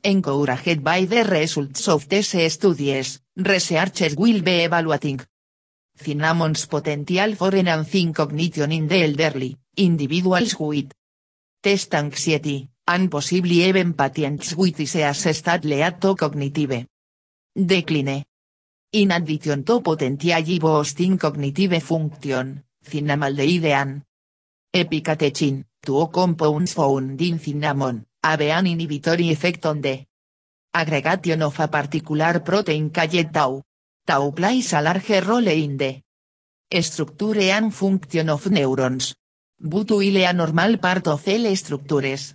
Encouraged 0.03 0.83
by 0.83 1.05
the 1.05 1.25
results 1.25 1.89
of 1.89 2.09
these 2.09 2.53
studies, 2.53 3.21
researchers 3.35 4.15
will 4.17 4.41
be 4.43 4.63
evaluating 4.63 5.21
cinnamon's 5.97 6.67
potential 6.67 7.35
for 7.35 7.55
enhancing 7.55 8.13
cognition 8.13 8.71
in 8.71 8.87
the 8.87 9.03
elderly, 9.03 9.57
individuals 9.77 10.55
with 10.61 10.93
test 11.67 11.95
anxiety, 11.95 12.71
and 12.87 13.11
possibly 13.11 13.65
even 13.67 13.93
patients 13.95 14.55
with 14.55 14.77
diseases 14.77 15.43
that 15.43 15.65
lead 15.65 16.01
to 16.01 16.15
cognitive 16.15 16.87
decline. 17.57 18.23
In 18.93 19.11
addition 19.11 19.65
to 19.65 19.81
potentially 19.81 20.61
boosting 20.61 21.19
cognitive 21.19 21.83
function, 21.83 22.63
cinnamaldehyde 22.89 23.65
and 23.65 24.03
epicatechin, 24.73 25.65
two 25.83 26.07
compounds 26.07 26.73
found 26.73 27.21
in 27.21 27.41
cinnamon, 27.41 28.07
have 28.23 28.43
an 28.43 28.69
inhibitory 28.69 29.31
effect 29.33 29.67
on 29.67 29.81
the 29.81 30.07
aggregation 30.73 31.43
of 31.43 31.59
a 31.59 31.67
particular 31.67 32.39
protein 32.39 32.91
called 32.91 33.33
tau. 33.35 33.63
Tau 34.07 34.31
plays 34.31 34.73
a 34.73 34.81
large 34.83 35.27
role 35.27 35.49
in 35.49 35.77
the 35.79 36.01
structure 36.81 37.41
and 37.41 37.75
function 37.75 38.31
of 38.31 38.47
neurons. 38.53 39.17
But 39.59 39.91
while 39.91 40.17
a 40.19 40.33
normal 40.33 40.79
part 40.79 41.07
of 41.09 41.23
cell 41.23 41.57
structures. 41.57 42.35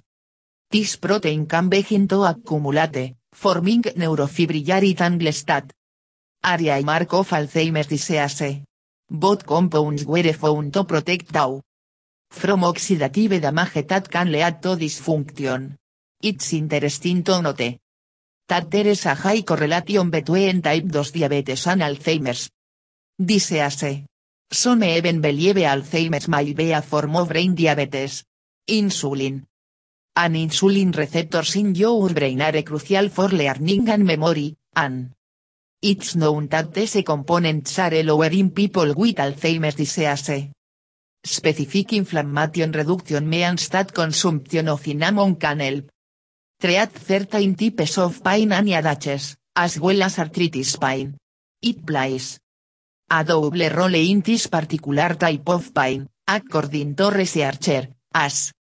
This 0.72 0.96
protein 0.96 1.46
can 1.48 1.70
begin 1.70 2.08
to 2.08 2.24
accumulate, 2.24 3.16
forming 3.34 3.84
neurofibrillary 3.84 4.96
tangles 4.96 5.44
that 5.44 5.72
area 6.44 6.78
a 6.78 6.84
mark 6.84 7.14
of 7.14 7.30
Alzheimer's 7.30 7.88
disease. 7.88 8.64
Both 9.10 9.46
compounds 9.46 10.06
were 10.06 10.34
found 10.34 10.74
to 10.74 10.84
protect 10.86 11.34
tau 11.34 11.62
from 12.32 12.62
oxidative 12.62 13.42
damage 13.42 13.86
that 13.88 14.10
can 14.10 14.32
lead 14.32 14.62
to 14.64 14.76
dysfunction. 14.78 15.76
It's 16.24 16.54
interesting 16.54 17.24
to 17.24 17.42
note 17.42 17.80
that 18.48 18.72
there 18.72 18.88
is 18.88 19.06
a 19.06 19.14
high 19.14 19.42
correlation 19.44 20.10
between 20.10 20.62
type 20.62 20.90
2 20.90 21.12
diabetes 21.12 21.68
and 21.68 21.82
Alzheimer's 21.82 22.50
disease. 23.20 24.06
Some 24.54 24.84
even 24.84 25.22
believe 25.22 25.56
Alzheimer's 25.56 26.28
may 26.28 26.52
be 26.52 26.74
a 26.74 26.82
form 26.82 27.16
of 27.16 27.30
brain 27.30 27.56
diabetes. 27.56 28.26
Insulin. 28.68 29.46
An 30.18 30.34
insulin 30.36 30.92
receptors 30.94 31.56
in 31.56 31.74
your 31.74 32.10
brain 32.10 32.42
are 32.42 32.62
crucial 32.62 33.08
for 33.08 33.30
learning 33.30 33.88
and 33.88 34.06
memory, 34.06 34.58
and 34.76 35.12
it's 35.82 36.18
known 36.18 36.48
that 36.50 36.74
these 36.74 37.02
components 37.06 37.80
are 37.80 38.04
lower 38.04 38.26
in 38.26 38.52
people 38.52 38.94
with 38.94 39.16
Alzheimer's 39.16 39.76
disease. 39.76 40.52
Specific 41.24 41.94
inflammation 41.94 42.74
reduction 42.74 43.30
means 43.30 43.70
that 43.70 43.94
consumption 43.94 44.68
of 44.68 44.82
cinnamon 44.82 45.38
can 45.38 45.62
help 45.62 45.90
treat 46.60 46.98
certain 47.00 47.56
types 47.56 47.98
of 47.98 48.22
pain 48.22 48.52
and 48.52 48.68
headaches, 48.68 49.38
as 49.56 49.80
well 49.80 50.04
as 50.04 50.20
arthritis 50.20 50.76
pain. 50.76 51.16
It 51.62 51.86
plays 51.86 52.38
a 53.14 53.26
double 53.26 53.70
role 53.70 53.96
in 53.96 54.22
this 54.22 54.48
particular 54.48 55.16
type 55.16 55.50
of 55.50 55.74
pain, 55.74 56.08
according 56.26 56.96
to 56.96 57.10
researcher, 57.10 57.90
as 58.14 58.54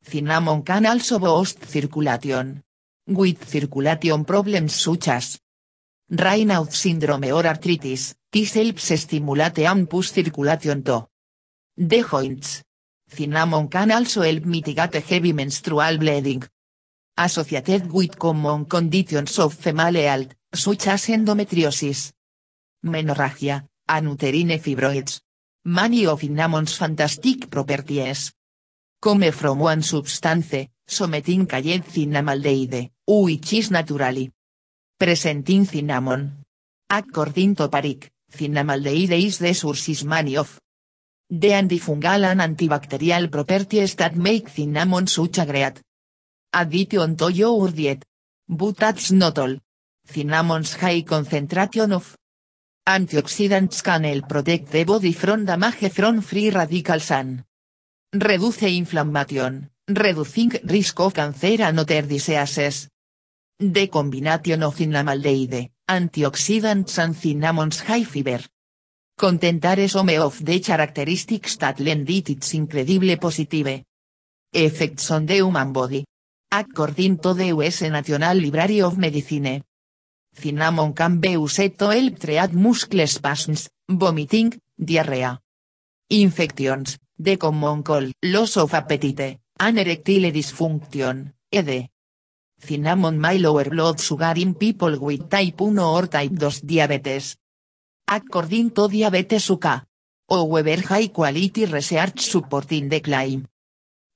Cinnamon 0.00 0.62
can 0.62 0.86
also 0.86 1.18
boost 1.18 1.64
circulation. 1.64 2.62
With 3.08 3.48
circulation 3.48 4.24
problems 4.24 4.74
such 4.74 5.08
as 5.08 5.40
Raynaud 6.08 6.70
syndrome 6.70 7.32
or 7.32 7.44
arthritis, 7.44 8.14
this 8.30 8.54
helps 8.54 8.94
stimulate 8.94 9.66
and 9.66 9.88
circulation 10.04 10.84
to 10.84 11.08
the 11.76 12.04
joints. 12.08 12.62
Cinnamon 13.08 13.68
can 13.68 13.90
also 13.90 14.22
help 14.22 14.44
mitigate 14.44 15.02
heavy 15.02 15.32
menstrual 15.32 15.98
bleeding. 15.98 16.44
Associated 17.18 17.90
with 17.90 18.16
common 18.16 18.66
conditions 18.66 19.36
of 19.40 19.52
female 19.52 19.94
health, 19.94 20.32
such 20.54 20.86
as 20.86 21.08
endometriosis, 21.08 22.12
menorrhagia, 22.84 23.69
and 23.90 24.08
uterine 24.08 24.58
fibroids. 24.58 25.20
Many 25.64 26.06
of 26.06 26.20
cinnamon's 26.20 26.76
fantastic 26.76 27.50
properties 27.50 28.32
come 29.02 29.30
from 29.32 29.58
one 29.58 29.82
substance, 29.82 30.68
sometin 30.86 31.46
called 31.46 31.84
cinnamaldehyde, 31.84 32.90
which 33.06 33.52
is 33.52 33.70
naturally 33.70 34.30
present 34.98 35.48
in 35.50 35.66
cinnamon. 35.66 36.44
According 36.88 37.56
to 37.56 37.68
Parik, 37.68 38.10
cinnamaldehyde 38.32 39.26
is 39.26 39.38
the 39.38 39.52
source 39.54 40.04
many 40.04 40.36
of 40.36 40.60
the 41.28 41.50
antifungal 41.50 42.24
and 42.24 42.40
antibacterial 42.40 43.30
properties 43.30 43.94
that 43.96 44.16
make 44.16 44.48
cinnamon 44.48 45.06
such 45.06 45.38
a 45.38 45.46
great 45.46 45.80
addition 46.52 47.16
to 47.16 47.30
your 47.30 47.68
diet. 47.70 48.04
But 48.48 48.76
that's 48.76 49.12
not 49.12 49.38
all. 49.38 49.56
Cinnamon's 50.06 50.74
high 50.74 51.02
concentration 51.02 51.92
of 51.92 52.16
antioxidants 52.86 53.82
can 53.82 54.04
help 54.04 54.28
protect 54.28 54.70
the 54.70 54.84
body 54.84 55.12
from 55.12 55.44
damage 55.44 55.92
from 55.92 56.20
free 56.22 56.50
radicals 56.50 57.10
and 57.10 57.44
Reduce 58.12 58.64
inflammation, 58.64 59.70
reducing 59.86 60.50
risk 60.64 60.98
of 60.98 61.14
cancer 61.14 61.62
and 61.62 61.78
other 61.78 62.02
diseases. 62.02 62.88
The 63.56 63.86
combination 63.86 64.64
of 64.64 64.74
cinnamaldehyde, 64.74 65.70
antioxidants 65.88 66.98
and 66.98 67.14
cinnamon's 67.14 67.82
high 67.82 68.02
fiber. 68.02 68.40
Contentar 69.16 69.88
some 69.88 70.08
of 70.08 70.44
the 70.44 70.58
characteristics 70.58 71.56
that 71.58 71.78
lend 71.78 72.10
it 72.10 72.30
its 72.30 72.52
incredibly 72.54 73.14
positive 73.16 73.84
effects 74.52 75.10
on 75.12 75.26
the 75.26 75.34
human 75.34 75.72
body. 75.72 76.04
According 76.50 77.18
to 77.18 77.32
the 77.32 77.46
US 77.54 77.82
National 77.82 78.40
Library 78.40 78.82
of 78.82 78.98
Medicine. 78.98 79.62
Cinnamon 80.32 80.94
can 80.94 81.20
be 81.20 81.30
used 81.30 81.78
to 81.78 81.90
help 81.90 82.18
treat 82.18 82.52
muscle 82.52 83.06
spasms, 83.06 83.70
vomiting, 83.88 84.60
diarrhea, 84.76 85.40
infections, 86.08 86.98
de 87.16 87.36
common 87.36 87.82
cold, 87.82 88.12
loss 88.22 88.56
of 88.56 88.74
appetite, 88.74 89.40
an 89.58 89.78
erectile 89.78 90.32
dysfunction, 90.32 91.34
ed. 91.50 91.90
Cinnamon 92.58 93.18
may 93.18 93.38
lower 93.38 93.68
blood 93.68 94.00
sugar 94.00 94.34
in 94.36 94.54
people 94.54 94.98
with 94.98 95.28
type 95.28 95.60
1 95.60 95.78
or 95.78 96.06
type 96.08 96.38
2 96.38 96.66
diabetes. 96.66 97.36
According 98.06 98.70
to 98.70 98.88
Diabetes 98.88 99.50
UK. 99.50 99.86
However 100.28 100.80
high 100.88 101.08
quality 101.08 101.64
research 101.64 102.20
supporting 102.20 102.88
the 102.88 103.00
claim. 103.00 103.46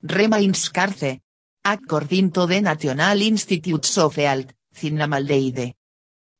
Remains 0.03 0.59
scarce. 0.59 1.19
According 1.63 2.31
to 2.31 2.45
the 2.45 2.61
National 2.61 3.21
Institutes 3.21 3.97
of 3.97 4.15
Health, 4.15 4.53
cinnamaldehyde. 4.73 5.75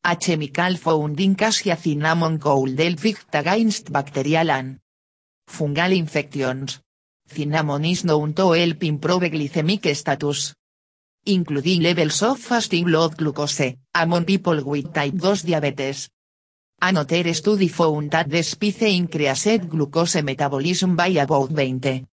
A 0.08 0.18
chemical 0.18 0.78
found 0.78 1.20
in 1.20 1.34
cassia 1.34 1.76
cinnamon 1.76 2.38
cold 2.38 2.78
help 2.78 3.04
against 3.34 3.92
bacterial 3.92 4.52
and 4.52 4.78
Fungal 5.50 5.98
infections. 5.98 6.80
Cinnamon 7.28 7.86
is 7.86 8.04
known 8.06 8.36
to 8.36 8.52
help 8.52 8.84
improve 8.84 9.24
glycemic 9.24 9.96
status. 9.96 10.54
Including 11.26 11.82
levels 11.82 12.22
of 12.22 12.38
fasting 12.38 12.86
blood 12.86 13.18
glucose, 13.18 13.74
among 13.96 14.26
people 14.26 14.64
with 14.64 14.94
type 14.94 15.20
2 15.20 15.48
diabetes. 15.48 16.10
Another 16.80 17.34
study 17.34 17.68
found 17.68 18.12
that 18.12 18.30
the 18.30 18.44
spice 18.44 18.84
increased 18.84 19.68
glucose 19.68 20.22
metabolism 20.22 20.96
by 20.96 21.18
about 21.18 21.50
20 21.50 22.06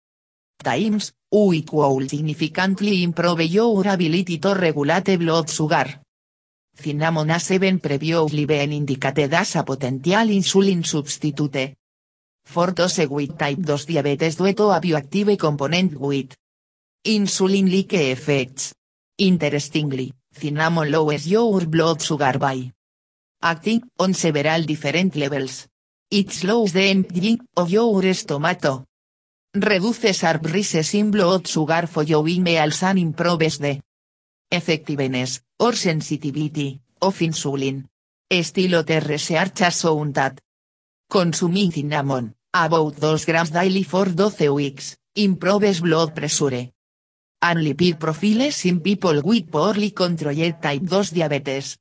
times, 0.63 1.13
which 1.29 1.73
will 1.73 2.09
significantly 2.09 3.03
improve 3.03 3.41
your 3.41 3.85
ability 3.89 4.39
to 4.39 4.55
regulate 4.55 5.19
blood 5.19 5.51
sugar. 5.51 5.99
Cinnamon 6.81 7.29
has 7.29 7.51
even 7.51 7.79
previously 7.79 8.47
been 8.47 8.73
indicated 8.73 9.35
as 9.35 9.57
a 9.57 9.63
potential 9.63 10.29
insulin 10.29 10.85
substitute. 10.85 11.77
For 12.45 12.73
those 12.73 13.07
with 13.07 13.37
type 13.37 13.65
2 13.65 13.87
diabetes 13.87 14.37
due 14.37 14.55
to 14.55 14.71
a 14.71 14.81
bioactive 14.81 15.39
component 15.39 16.01
with 16.01 16.35
insulin-like 17.05 17.93
effects. 17.93 18.75
Interestingly, 19.19 20.13
cinnamon 20.33 20.91
lowers 20.91 21.29
your 21.29 21.67
blood 21.67 22.01
sugar 22.01 22.39
by 22.39 22.73
acting 23.43 23.83
on 23.99 24.15
several 24.15 24.63
different 24.65 25.15
levels. 25.17 25.69
It 26.11 26.33
slows 26.33 26.73
the 26.73 26.89
emptying 26.89 27.41
of 27.57 27.71
your 27.71 28.15
stomach. 28.15 28.65
Reduces 29.55 30.17
sharp 30.17 30.47
rises 30.47 30.95
in 30.95 31.11
blood 31.11 31.47
sugar 31.47 31.87
for 31.87 32.05
your 32.05 32.25
meals 32.25 32.83
and 32.83 32.99
improves 32.99 33.59
the 33.59 33.81
effectiveness, 34.51 35.41
or 35.61 35.77
sensitivity, 35.77 36.81
of 37.01 37.21
insulin. 37.21 37.87
Estilo 38.29 38.83
the 38.85 39.01
research 39.01 39.63
consuming 41.09 41.73
cinnamon, 41.73 42.35
about 42.53 42.97
2 42.97 43.27
grams 43.27 43.51
daily 43.51 43.83
for 43.83 44.07
12 44.07 44.55
weeks, 44.55 44.97
improves 45.17 45.81
blood 45.81 46.15
pressure. 46.15 46.73
And 47.43 47.59
lipid 47.59 47.99
profiles 47.99 48.65
in 48.67 48.81
people 48.81 49.21
with 49.23 49.51
poorly 49.51 49.91
controlled 49.91 50.63
type 50.63 50.89
2 50.89 51.15
diabetes. 51.15 51.79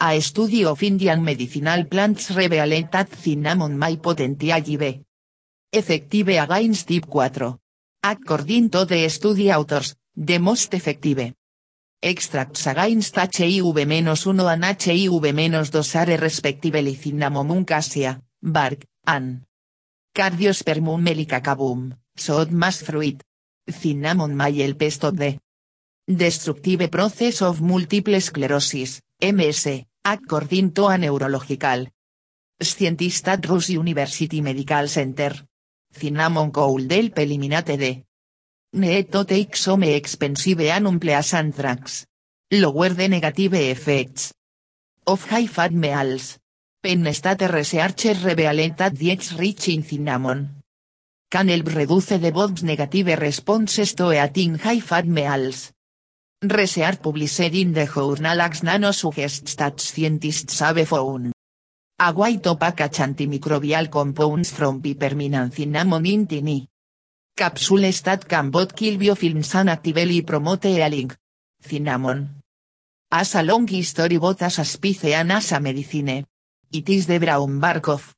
A 0.00 0.20
study 0.20 0.64
of 0.64 0.82
Indian 0.82 1.22
medicinal 1.22 1.84
plants 1.84 2.30
revealed 2.30 2.90
that 2.92 3.14
cinnamon 3.14 3.76
may 3.76 3.96
potentially 3.96 4.76
be 4.76 5.02
effective 5.72 6.28
against 6.28 6.88
type 6.88 7.06
4. 7.10 7.58
According 8.04 8.70
to 8.70 8.84
the 8.84 9.08
study 9.08 9.52
authors, 9.52 9.96
the 10.14 10.38
most 10.38 10.72
effective 10.74 11.34
extracts 12.02 12.66
against 12.66 13.16
HIV-1 13.16 14.52
and 14.52 14.64
HIV-2 14.64 15.94
are 15.94 16.16
respectively 16.20 16.96
cinnamon 16.96 17.64
cassia, 17.64 18.20
bark, 18.40 18.84
and 19.06 19.44
cardiospermum 20.12 21.00
melicacabum, 21.00 21.96
sod 22.16 22.50
más 22.50 22.82
fruit. 22.82 23.22
Cinnamon 23.66 24.34
may 24.34 24.62
help 24.62 24.82
stop 24.90 25.14
the 25.14 25.38
destructive 26.06 26.88
process 26.88 27.42
of 27.42 27.62
multiple 27.62 28.20
sclerosis, 28.20 29.00
MS, 29.20 29.86
according 30.04 30.72
to 30.72 30.88
a 30.88 30.98
neurological 30.98 31.86
scientist 32.58 33.28
at 33.28 33.46
Rush 33.46 33.70
University 33.70 34.42
Medical 34.42 34.88
Center. 34.88 35.46
Cinnamon 35.92 36.50
cold 36.50 36.90
help 36.90 37.18
eliminate 37.18 37.76
de 37.76 38.04
need 38.72 39.12
to 39.12 39.24
take 39.24 39.56
some 39.56 39.82
expensive 39.82 40.60
and 40.60 40.86
unpleasant 40.86 41.56
drugs. 41.56 42.06
Lower 42.50 42.90
the 42.90 43.08
negative 43.08 43.54
effects 43.54 44.32
of 45.06 45.28
high-fat 45.28 45.72
meals. 45.72 46.38
Penn-State 46.82 47.52
researchers 47.52 48.24
revealed 48.24 48.76
that 48.76 48.94
diets 48.94 49.32
rich 49.34 49.68
in 49.68 49.82
cinnamon 49.84 50.62
can 51.30 51.48
help 51.48 51.68
reduce 51.68 52.06
the 52.06 52.30
body's 52.30 52.62
negative 52.62 53.18
responses 53.20 53.94
to 53.94 54.12
eating 54.12 54.58
high-fat 54.58 55.06
meals. 55.06 55.72
Research 56.42 57.00
published 57.00 57.40
in 57.40 57.72
the 57.72 57.86
journal 57.86 58.40
Ax 58.40 58.62
Nano 58.62 58.90
suggests 58.90 59.54
that 59.54 59.80
scientists 59.80 60.58
have 60.60 60.88
found 60.88 61.32
a 62.00 62.12
white 62.12 62.46
opaque 62.46 62.88
antimicrobial 62.90 63.88
compounds 63.88 64.50
from 64.50 64.82
peppermint 64.82 65.54
cinnamon 65.54 66.04
in 66.04 66.26
tiny 66.26 66.68
capsules 67.36 68.02
that 68.02 68.28
can 68.28 68.50
both 68.50 68.74
kill 68.76 68.98
biofilms 68.98 69.54
and 69.54 69.70
actively 69.70 70.22
promote 70.22 70.64
healing. 70.64 71.10
Cinnamon. 71.60 72.42
As 73.10 73.34
a 73.34 73.42
long 73.42 73.66
history 73.68 74.18
both 74.18 74.42
as 74.42 74.58
a 74.58 74.64
spice 74.64 75.04
and 75.04 75.32
as 75.32 75.52
a 75.52 75.60
medicine. 75.60 76.26
It 76.72 76.88
is 76.88 77.06
the 77.06 77.18
brown 77.18 77.60
bark 77.60 77.88
of 77.88 78.14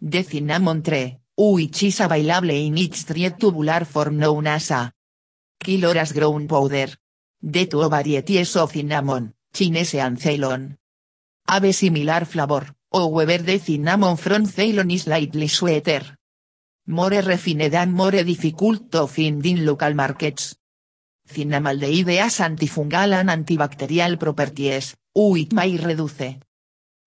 the 0.00 0.22
cinnamon 0.22 0.82
tree, 0.82 1.16
which 1.36 1.82
is 1.84 2.00
available 2.00 2.50
in 2.50 2.76
its 2.76 3.04
tried 3.04 3.40
tubular 3.40 3.84
form 3.84 4.18
known 4.18 4.46
as 4.46 4.70
a 4.70 4.92
kiloras 5.58 6.12
ground 6.12 6.48
powder. 6.48 6.88
The 7.40 7.66
two 7.66 7.88
varieties 7.88 8.56
of 8.56 8.72
cinnamon, 8.72 9.32
Chinese 9.52 9.94
and 9.94 10.20
Ceylon. 10.20 10.76
Have 11.48 11.72
similar 11.74 12.24
flavor, 12.26 12.66
however 12.92 13.38
the 13.38 13.58
cinnamon 13.58 14.16
from 14.16 14.44
Ceylon 14.44 14.90
is 14.90 15.02
slightly 15.04 15.48
sweeter. 15.48 16.17
More 16.88 17.20
refined 17.22 17.74
and 17.74 17.92
more 17.92 18.24
difficult 18.24 18.90
to 18.90 19.06
find 19.06 19.44
in 19.44 19.64
local 19.66 19.94
markets. 19.94 20.56
Cinnamaldehyde 21.28 22.16
has 22.18 22.40
antifungal 22.40 23.12
and 23.12 23.28
antibacterial 23.28 24.16
properties, 24.18 24.94
which 25.14 25.52
may 25.52 25.76
reduce 25.76 26.38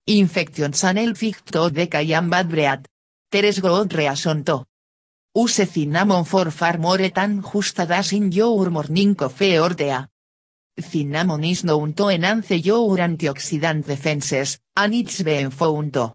infections 0.06 0.84
and 0.84 1.00
help 1.00 1.18
to 1.18 1.70
decay 1.72 2.14
and 2.14 2.30
bad 2.30 2.48
breath. 2.48 2.86
Reason 3.34 4.44
to 4.44 4.66
Use 5.34 5.66
cinnamon 5.66 6.26
for 6.26 6.52
far 6.52 6.78
more 6.78 7.10
than 7.10 7.42
just 7.42 7.80
a 7.80 7.86
dash 7.86 8.14
in 8.14 8.32
your 8.32 8.70
morning 8.70 9.16
coffee 9.16 9.58
or 9.58 9.74
tea. 9.74 9.96
Cinnamon 10.78 11.44
is 11.46 11.64
known 11.64 11.94
to 11.94 12.10
enhance 12.10 12.52
your 12.52 12.98
antioxidant 12.98 13.86
defenses, 13.86 14.60
and 14.76 14.94
it's 14.94 15.24
been 15.24 15.50
found 15.50 15.94
to 15.94 16.14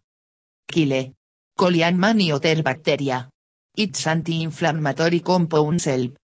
kill 0.68 1.14
colian 1.56 1.98
many 1.98 2.30
other 2.30 2.62
bacteria. 2.62 3.26
Its 3.76 4.06
anti-inflammatory 4.06 5.20
compounds 5.20 5.84
help 5.84 6.16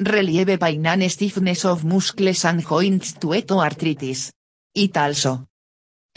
relieve 0.00 0.58
pain 0.58 0.86
and 0.86 1.10
stiffness 1.10 1.66
of 1.66 1.84
muscles 1.84 2.44
and 2.46 2.62
joints 2.66 3.12
to 3.12 3.34
arthritis. 3.34 4.32
It 4.74 4.96
also 4.96 5.46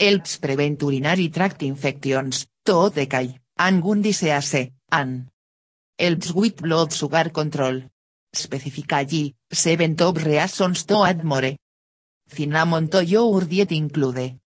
helps 0.00 0.38
prevent 0.38 0.80
urinary 0.80 1.28
tract 1.28 1.62
infections, 1.62 2.46
to 2.64 2.88
decay, 2.88 3.38
and 3.58 3.84
wound 3.84 4.04
disease, 4.04 4.70
and 4.90 5.28
helps 5.98 6.32
with 6.32 6.62
blood 6.62 6.90
sugar 6.90 7.28
control. 7.30 7.82
Specifically, 8.32 9.34
seven 9.52 9.94
top 9.94 10.24
reasons 10.24 10.84
to 10.84 11.04
add. 11.04 11.20
Cinnamon 12.28 12.88
to 12.88 13.04
your 13.04 13.42
diet 13.42 13.72
include. 13.72 14.38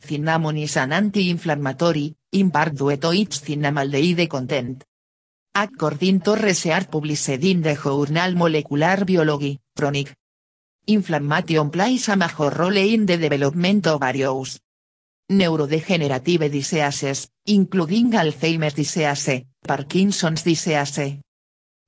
Cinnamon 0.00 0.58
is 0.58 0.76
an 0.76 0.92
anti-inflammatory, 0.92 2.16
in 2.32 2.50
part 2.50 2.74
due 2.74 2.96
to 2.96 3.12
its 3.12 3.38
cinnamaldehyde 3.38 4.28
content. 4.28 4.82
According 5.54 6.20
to 6.20 6.34
research 6.34 6.88
published 6.90 7.28
in 7.28 7.60
the 7.60 7.74
journal 7.74 8.34
Molecular 8.36 9.04
Biology, 9.04 9.60
chronic 9.76 10.14
inflammation 10.86 11.70
plays 11.70 12.08
a 12.08 12.16
major 12.16 12.48
role 12.48 12.78
in 12.78 13.04
the 13.04 13.18
development 13.18 13.86
of 13.86 14.00
various 14.00 14.58
neurodegenerative 15.30 16.50
diseases, 16.50 17.28
including 17.44 18.12
Alzheimer's 18.12 18.72
disease, 18.72 19.44
Parkinson's 19.60 20.42
disease, 20.42 21.20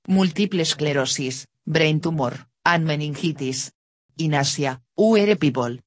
multiple 0.09 0.63
sclerosis, 0.63 1.47
brain 1.65 1.99
tumor, 1.99 2.47
and 2.63 2.85
meningitis. 2.85 3.71
In 4.17 4.35
Asia, 4.35 4.79
where 4.93 5.35
people 5.37 5.79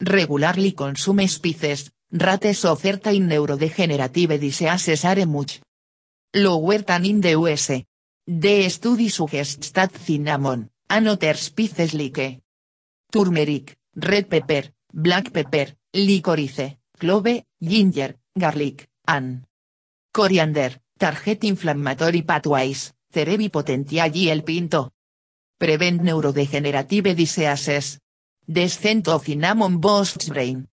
regularly 0.00 0.72
consume 0.72 1.28
spices, 1.28 1.92
rates 2.10 2.64
of 2.64 2.80
certain 2.80 3.28
neurodegenerative 3.28 4.40
diseases 4.40 5.04
are 5.04 5.24
much 5.26 5.60
lower 6.34 6.78
than 6.78 7.04
in 7.06 7.20
the 7.20 7.30
US. 7.30 7.70
The 8.26 8.68
study 8.70 9.08
suggests 9.08 9.72
that 9.72 9.96
cinnamon, 9.96 10.70
and 10.88 11.08
other 11.08 11.34
spices 11.34 11.94
like 11.94 12.40
turmeric, 13.10 13.76
red 13.94 14.28
pepper, 14.28 14.72
black 14.92 15.30
pepper, 15.32 15.76
licorice, 15.92 16.78
clove, 16.98 17.44
ginger, 17.60 18.16
garlic, 18.34 18.88
and 19.06 19.44
coriander, 20.12 20.80
target 20.98 21.44
inflammatory 21.44 22.22
pathways, 22.22 22.94
cerebi 23.12 23.50
potentially 23.50 24.30
el 24.30 24.42
pinto. 24.42 24.92
Prevent 25.58 26.02
neurodegenerative 26.02 27.14
diseases. 27.14 28.00
Descent 28.46 29.08
of 29.08 29.24
cinnamon 29.24 29.80
boosts 29.80 30.28
brain 30.28 30.68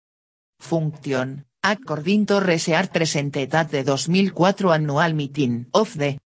function, 0.60 1.46
according 1.68 2.26
to 2.26 2.40
research 2.40 2.94
presented 2.94 3.54
at 3.54 3.70
the 3.72 3.84
2004 3.84 4.72
annual 4.74 5.14
meeting 5.14 5.66
of 5.74 5.98
the 5.98 6.18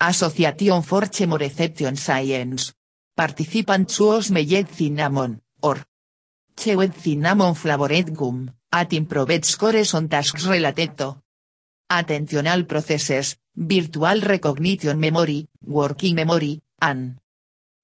Association 0.00 0.82
for 0.82 1.02
Chemoreception 1.10 1.98
Science. 1.98 2.72
Participants 3.16 3.96
chose 3.96 4.30
melled 4.30 4.70
cinnamon, 4.70 5.40
or 5.62 5.82
chewed 6.56 6.94
cinnamon 6.94 7.54
flavored 7.56 8.14
gum, 8.14 8.48
at 8.70 8.92
improved 8.92 9.44
scores 9.44 9.94
on 9.94 10.06
tasks 10.08 10.46
related 10.46 10.96
to 10.96 11.16
attentional 11.90 12.62
processes, 12.68 13.36
virtual 13.56 14.20
recognition 14.20 15.00
memory, 15.00 15.48
working 15.66 16.14
memory, 16.14 16.62
and 16.80 17.18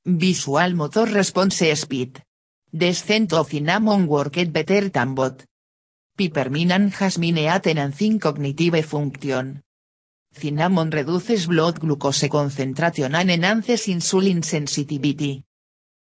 visual 0.07 0.71
motor 0.77 1.07
response 1.07 1.75
speed. 1.75 2.23
Descent 2.73 3.33
of 3.33 3.51
cinnamon 3.51 4.07
worked 4.07 4.53
better 4.53 4.89
than 4.89 5.17
both. 5.17 5.45
Pipermin 6.17 6.71
and 6.71 6.93
jasmine 6.93 7.39
enhancing 7.39 8.21
cognitive 8.21 8.85
function. 8.85 9.63
Cinnamon 10.33 10.91
reduces 10.91 11.49
blood 11.49 11.81
glucose 11.81 12.29
concentration 12.29 13.17
and 13.17 13.33
enhances 13.33 13.89
insulin 13.89 14.45
sensitivity. 14.45 15.43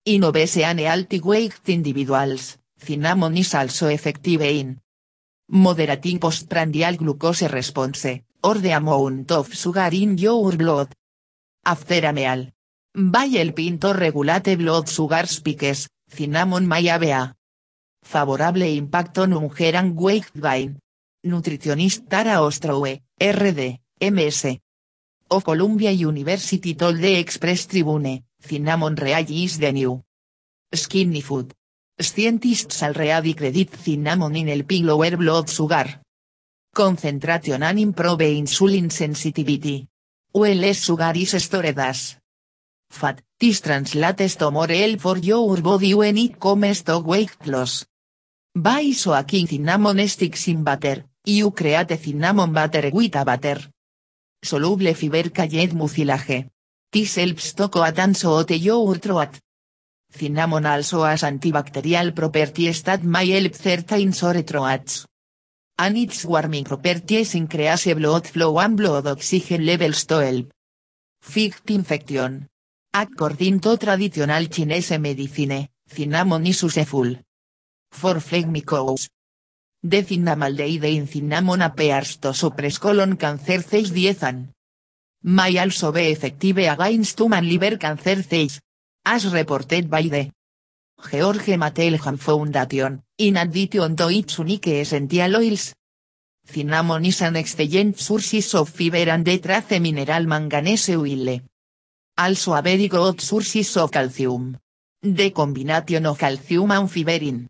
In 0.06 0.24
obese 0.24 0.64
and 0.64 0.80
healthy 0.80 1.20
weight 1.20 1.62
individuals, 1.68 2.58
cinnamon 2.76 3.38
is 3.38 3.54
also 3.54 3.88
effective 3.90 4.42
in 4.42 4.80
moderating 5.50 6.18
postprandial 6.18 6.96
glucose 6.96 7.44
response, 7.44 8.24
or 8.42 8.58
amount 8.66 9.32
of 9.32 9.54
sugar 9.54 9.90
in 9.94 10.18
your 10.18 10.58
blood. 10.58 10.92
After 11.66 12.04
a 12.08 12.12
meal. 12.12 12.52
By 12.96 13.26
helping 13.28 13.78
to 13.78 13.94
regulate 13.94 14.58
blood 14.58 14.90
sugar 14.90 15.28
spikes, 15.28 15.88
cinnamon 16.10 16.68
may 16.68 16.86
have 16.86 17.04
a 17.04 17.36
favorable 18.10 18.64
impacto 18.64 19.24
and 19.24 19.96
weight 19.96 20.32
gain. 20.34 20.80
Nutritionist 21.24 22.08
Tara 22.08 22.42
Ostrowe, 22.42 23.04
RD, 23.22 23.80
MS. 24.02 24.58
Of 25.30 25.44
Columbia 25.44 25.92
University 25.92 26.74
told 26.74 26.98
the 26.98 27.20
Express 27.20 27.68
Tribune, 27.68 28.24
cinnamon 28.40 28.96
really 28.96 29.44
is 29.44 29.60
the 29.60 29.72
new 29.72 30.02
skinny 30.74 31.22
food. 31.22 31.54
Scientists 32.00 32.82
already 32.82 33.36
credit 33.36 33.76
cinnamon 33.76 34.36
in 34.36 34.48
helping 34.48 34.86
lower 34.86 35.16
blood 35.16 35.48
sugar 35.48 36.02
concentration 36.74 37.62
and 37.62 37.80
improve 37.80 38.22
insulin 38.22 38.90
sensitivity. 38.92 39.88
Well 40.34 40.74
sugar 40.74 41.14
is 41.16 41.44
stored 41.44 41.78
as 41.78 42.18
fat, 42.90 43.22
this 43.40 43.62
translates 43.62 44.36
to 44.38 44.50
more 44.50 44.68
help 44.68 45.00
for 45.00 45.18
your 45.18 45.62
body 45.62 45.94
when 45.94 46.18
it 46.18 46.40
comes 46.40 46.82
to 46.84 46.98
weight 47.00 47.46
loss. 47.46 47.86
By 48.56 48.94
soaking 48.94 49.48
cinnamon 49.48 50.08
sticks 50.08 50.48
in 50.48 50.64
butter, 50.64 51.06
you 51.24 51.52
create 51.52 51.96
cinnamon 52.00 52.52
butter 52.52 52.90
with 52.92 53.16
a 53.16 53.24
butter. 53.24 53.62
Soluble 54.44 54.96
fiber 54.96 55.30
called 55.30 55.74
mucilage. 55.76 56.48
This 56.92 57.16
helps 57.18 57.54
to 57.54 57.70
coat 57.70 58.00
and 58.00 58.18
soothe 58.18 58.50
your 58.52 58.96
throat. 58.96 59.40
Cinnamon 60.12 60.66
also 60.66 61.04
has 61.04 61.22
antibacterial 61.22 62.16
properties 62.16 62.82
that 62.82 63.04
may 63.04 63.30
help 63.30 63.54
certain 63.54 64.14
sore 64.14 64.42
throats. 64.42 65.06
And 65.78 65.96
its 65.96 66.26
warming 66.26 66.64
properties 66.64 67.36
increase 67.36 67.94
blood 67.94 68.28
flow 68.28 68.58
and 68.58 68.76
blood 68.76 69.06
oxygen 69.06 69.64
levels 69.64 70.06
to 70.06 70.26
help 70.26 70.52
fight 71.22 71.70
infection. 71.70 72.48
According 72.96 73.60
to 73.60 73.78
traditional 73.78 74.48
Chinese 74.48 74.98
medicine, 74.98 75.68
cinnamon 75.86 76.48
is 76.48 76.64
useful 76.64 77.16
for 77.92 78.20
phlegmicous. 78.20 79.10
The 79.82 80.04
cinnamaldehyde 80.04 80.96
in 80.96 81.08
cinnamon 81.08 81.62
appears 81.62 82.18
to 82.18 82.34
suppress 82.34 82.80
colon 82.80 83.18
cancer 83.18 83.62
cells 83.62 83.92
10 83.92 84.54
May 85.22 85.58
also 85.58 85.92
be 85.92 86.12
effective 86.12 86.60
against 86.60 87.20
human 87.20 87.46
liver 87.46 87.78
cancer 87.78 88.24
cells. 88.24 88.62
As 89.06 89.32
reported 89.34 89.90
by 89.90 90.04
the 90.04 90.32
George 91.12 91.58
Mattelham 91.58 92.18
Foundation, 92.18 93.02
in 93.18 93.36
addition 93.36 93.96
to 93.96 94.10
its 94.10 94.38
unique 94.38 94.68
essential 94.68 95.36
oils. 95.36 95.74
Cinnamon 96.46 97.06
is 97.06 97.22
an 97.22 97.36
excellent 97.36 98.00
source 98.00 98.54
of 98.54 98.70
fiber 98.70 99.10
and 99.10 99.26
trace 99.26 99.80
mineral 99.80 100.26
manganese 100.26 100.96
oil. 100.96 101.42
Also 102.18 102.54
a 102.54 102.62
very 102.62 102.88
good 102.88 103.20
source 103.20 103.76
of 103.76 103.92
calcium. 103.92 104.58
The 105.02 105.32
combination 105.32 106.06
of 106.06 106.18
calcium 106.18 106.72
and 106.72 106.90
fiber 106.90 107.12
in 107.12 107.49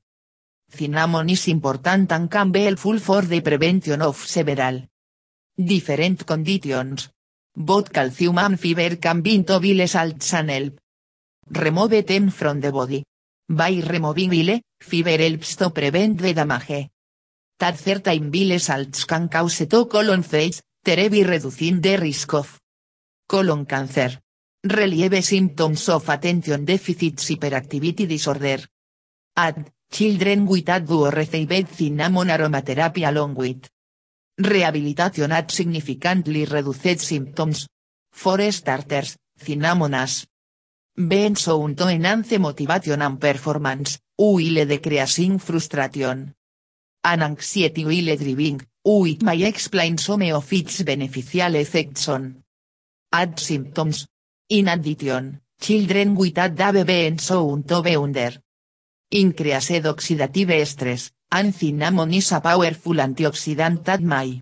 cinnamon 0.70 1.30
is 1.30 1.48
important 1.48 2.12
and 2.12 2.30
can 2.30 2.52
be 2.52 2.64
helpful 2.64 3.00
for 3.00 3.22
the 3.22 3.42
prevention 3.42 4.02
of 4.02 4.18
several 4.18 4.88
different 5.58 6.26
conditions. 6.26 7.10
Both 7.56 7.92
calcium 7.92 8.38
and 8.38 8.60
fiber 8.60 8.96
can 8.98 9.22
be 9.22 9.36
into 9.36 9.60
bile 9.60 9.88
salts 9.88 10.34
and 10.34 10.50
help 10.50 10.80
remove 11.50 12.06
them 12.06 12.30
from 12.30 12.62
the 12.62 12.72
body. 12.72 13.04
By 13.48 13.82
removing 13.86 14.30
bile, 14.30 14.62
fiber 14.80 15.18
helps 15.18 15.56
to 15.58 15.72
prevent 15.72 16.22
the 16.22 16.34
damage. 16.34 16.90
That 17.58 17.78
certain 17.78 18.30
bile 18.30 18.60
salts 18.60 19.06
can 19.06 19.28
cause 19.28 19.66
to 19.68 19.86
colon 19.86 20.24
phase, 20.24 20.62
thereby 20.84 21.24
reducing 21.24 21.82
the 21.82 21.98
risk 21.98 22.34
of 22.34 22.60
colon 23.28 23.66
cancer. 23.66 24.22
Relieve 24.64 25.24
symptoms 25.24 25.88
of 25.90 26.08
attention 26.10 26.66
deficit 26.66 27.16
hyperactivity 27.16 28.06
disorder. 28.08 28.60
Add, 29.36 29.72
children 29.90 30.46
with 30.46 30.66
ADHD 30.66 31.12
received 31.12 31.70
cinnamon 31.76 32.30
aromatherapy 32.30 33.08
along 33.08 33.36
with 33.36 33.70
rehabilitation 34.38 35.32
at 35.32 35.52
significantly 35.52 36.46
reduced 36.46 37.00
symptoms. 37.00 37.68
For 38.12 38.52
starters, 38.52 39.18
cinnamon 39.38 39.94
has 39.94 40.26
been 40.96 41.36
shown 41.36 41.76
to 41.76 41.88
enhance 41.88 42.38
motivation 42.38 43.02
and 43.02 43.20
performance, 43.20 44.00
while 44.16 44.66
decreasing 44.66 45.40
frustration 45.40 46.34
and 47.04 47.24
anxiety 47.24 47.86
while 47.86 48.16
driving, 48.18 48.62
which 48.84 49.22
may 49.22 49.44
explain 49.44 49.98
some 49.98 50.22
of 50.32 50.54
its 50.54 50.84
beneficial 50.84 51.56
effects 51.56 52.10
on 52.10 52.44
Add 53.12 53.40
symptoms. 53.40 54.06
In 54.50 54.68
addition, 54.68 55.42
children 55.60 56.16
with 56.16 56.36
ADHD 56.36 57.08
and 57.08 57.20
so 57.20 57.58
to 57.58 57.82
be 57.82 57.96
under 57.96 58.32
increased 59.12 59.84
oxidative 59.86 60.66
stress, 60.66 61.12
and 61.32 61.54
cinnamon 61.54 62.14
is 62.14 62.32
a 62.32 62.40
powerful 62.42 62.96
antioxidant 62.96 63.84
that 63.84 64.02
may 64.02 64.42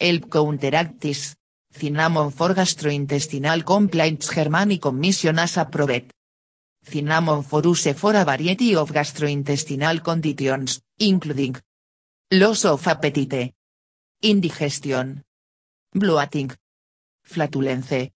help 0.00 0.30
counteract 0.30 1.00
this. 1.00 1.34
Cinnamon 1.70 2.30
for 2.30 2.54
gastrointestinal 2.54 3.62
complaints 3.64 4.34
Germany 4.34 4.78
Commission 4.78 5.38
as 5.38 5.58
approved. 5.58 6.12
Cinnamon 6.82 7.42
for 7.42 7.62
use 7.62 7.92
for 7.94 8.14
a 8.14 8.24
variety 8.24 8.74
of 8.74 8.90
gastrointestinal 8.90 10.02
conditions, 10.02 10.80
including 10.98 11.56
loss 12.32 12.64
of 12.64 12.86
appetite, 12.86 13.54
indigestion, 14.22 15.22
bloating, 15.92 16.50
flatulence. 17.22 18.10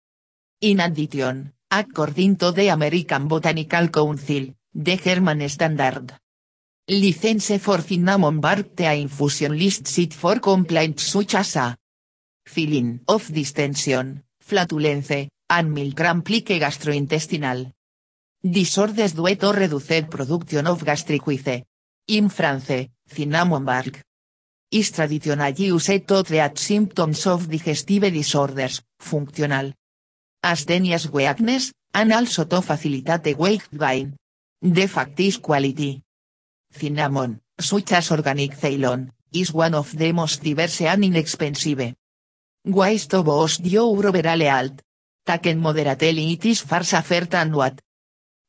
In 0.60 0.80
addition, 0.80 1.52
according 1.70 2.36
to 2.36 2.52
the 2.52 2.68
American 2.68 3.28
Botanical 3.28 3.88
Council, 3.88 4.54
the 4.74 4.96
German 4.96 5.48
Standard 5.48 6.14
license 6.88 7.58
for 7.58 7.80
cinnamon 7.82 8.40
bark 8.40 8.74
tea 8.74 9.00
infusion 9.00 9.56
lists 9.56 9.98
it 9.98 10.14
for 10.14 10.40
complaints 10.40 11.04
such 11.04 11.34
as 11.34 11.56
a 11.56 11.76
feeling 12.46 13.00
of 13.06 13.32
distension, 13.32 14.24
flatulence, 14.40 15.28
and 15.50 15.78
like 15.78 16.58
gastrointestinal 16.58 17.70
disorders 18.42 19.12
due 19.12 19.36
to 19.36 19.52
reduced 19.52 20.10
production 20.10 20.66
of 20.66 20.84
gastric 20.84 21.28
acid. 21.28 21.64
In 22.08 22.28
France, 22.30 22.88
cinnamon 23.06 23.64
bark 23.64 24.02
is 24.70 24.90
traditionally 24.90 25.66
used 25.66 26.08
to 26.08 26.22
treat 26.22 26.58
symptoms 26.58 27.26
of 27.26 27.46
digestive 27.48 28.10
disorders, 28.10 28.82
functional 28.98 29.72
asthenias 30.42 31.08
weakness, 31.12 31.72
and 31.94 32.12
also 32.12 32.44
to 32.44 32.60
facilitate 32.62 33.36
weight 33.38 33.68
gain. 33.70 34.16
The 34.62 34.86
fact 34.86 35.18
is 35.18 35.38
quality. 35.38 36.04
Cinnamon, 36.70 37.40
such 37.58 37.92
as 37.92 38.12
organic 38.12 38.54
Ceylon, 38.54 39.10
is 39.32 39.52
one 39.52 39.74
of 39.74 39.90
the 39.98 40.12
most 40.12 40.40
diverse 40.40 40.82
and 40.82 41.04
inexpensive 41.04 41.96
ways 42.64 43.08
to 43.08 43.24
boost 43.24 43.66
your 43.66 43.90
overall 43.90 44.38
health. 44.38 44.80
Taken 45.26 45.58
moderately 45.58 46.32
it 46.32 46.44
is 46.46 46.60
far 46.60 46.84
safer 46.84 47.26
than 47.26 47.52
what 47.52 47.80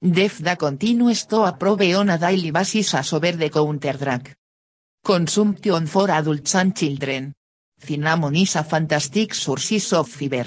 Def 0.01 0.39
da 0.43 0.55
continues 0.55 1.25
to 1.25 1.45
approve 1.45 1.81
on 1.95 2.09
a 2.09 2.17
daily 2.19 2.51
basis 2.51 2.93
as 2.93 3.13
over 3.13 3.31
the 3.31 3.49
counter 3.49 3.93
drug. 3.93 4.29
Consumption 5.03 5.87
for 5.87 6.11
adults 6.11 6.53
and 6.55 6.75
children. 6.75 7.33
Cinnamon 7.79 8.35
is 8.35 8.55
a 8.55 8.63
fantastic 8.63 9.33
source 9.33 9.93
of 9.93 10.07
fiber. 10.07 10.45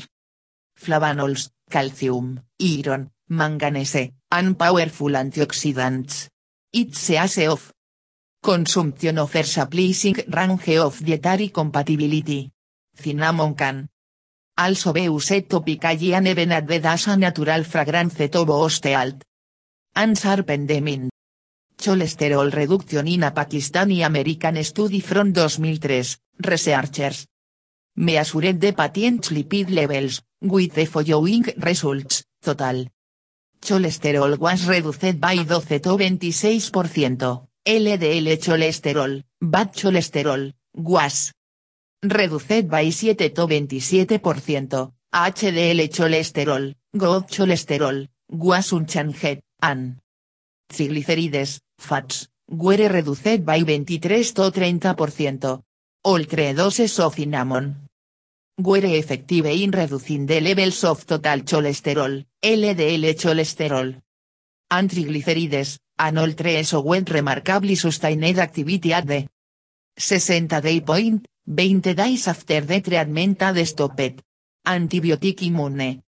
Flavanols, 0.79 1.51
calcium, 1.69 2.41
iron, 2.61 3.11
manganese, 3.31 4.13
and 4.31 4.59
powerful 4.59 5.11
antioxidants. 5.11 6.29
It's 6.73 7.11
a 7.11 7.49
of 7.49 7.73
consumption 8.43 9.19
offers 9.19 9.59
a 9.59 9.67
pleasing 9.67 10.17
range 10.29 10.69
of 10.79 11.05
dietary 11.05 11.49
compatibility. 11.49 12.51
Cinnamon 12.95 13.55
can 13.55 13.89
also 14.59 14.93
be 14.93 15.03
used 15.03 15.49
topically 15.49 16.13
and 16.15 16.29
even 16.29 16.53
added 16.53 16.83
natural 17.19 17.65
fragrance 17.65 18.15
to 18.15 18.45
boost. 18.45 18.87
And. 18.87 19.25
Cholesterol 21.79 22.51
reduction 22.51 23.07
in 23.07 23.23
a 23.23 23.33
Pakistani 23.33 24.03
American 24.03 24.65
study 24.65 25.01
from 25.01 25.33
2003, 25.33 26.17
researchers 26.39 27.27
measured 27.97 28.61
the 28.61 28.73
patient's 28.73 29.31
lipid 29.31 29.71
levels, 29.71 30.23
with 30.41 30.73
the 30.75 30.87
following 30.87 31.45
results, 31.59 32.25
total 32.43 32.87
cholesterol 33.67 34.39
was 34.39 34.67
reduced 34.69 35.19
by 35.19 35.37
12 35.37 35.67
to 35.67 35.81
26%, 35.81 37.49
LDL 37.67 38.39
cholesterol, 38.39 39.23
bad 39.41 39.73
cholesterol, 39.75 40.53
was 40.75 41.33
reduced 42.03 42.69
by 42.69 42.91
7 42.91 43.17
to 43.17 43.47
27%, 43.47 44.93
HDL 45.13 45.89
cholesterol, 45.89 46.75
good 46.97 47.25
cholesterol, 47.29 48.07
was 48.31 48.73
unchanged, 48.73 49.41
and 49.63 49.97
triglycerides, 50.73 51.59
fats, 51.79 52.29
were 52.49 52.89
reduced 52.89 53.45
by 53.45 53.61
23 53.63 54.23
to 54.33 54.51
30%. 54.51 55.63
All 56.05 56.23
three 56.23 56.53
doses 56.53 57.01
of 57.01 57.15
cinnamon 57.15 57.89
were 58.59 58.85
effective 58.85 59.47
in 59.47 59.71
reducing 59.73 60.27
the 60.27 60.41
levels 60.41 60.85
of 60.85 61.05
total 61.05 61.41
cholesterol, 61.41 62.25
LDL 62.47 63.17
cholesterol, 63.17 64.01
and 64.71 64.89
triglycerides, 64.89 65.81
all 65.99 66.31
three 66.31 66.63
so 66.63 66.81
went 66.81 67.11
remarkably 67.11 67.75
sustained 67.75 68.39
activity 68.39 68.93
at 68.93 69.05
the 69.05 69.27
60 69.99 70.47
day 70.47 70.81
point, 70.81 71.27
20 71.45 71.95
days 71.95 72.29
after 72.29 72.61
the 72.61 72.81
treatment 72.81 73.43
had 73.43 73.67
stopped. 73.67 74.23
Antibiotic 74.65 75.43
immune. 75.43 76.01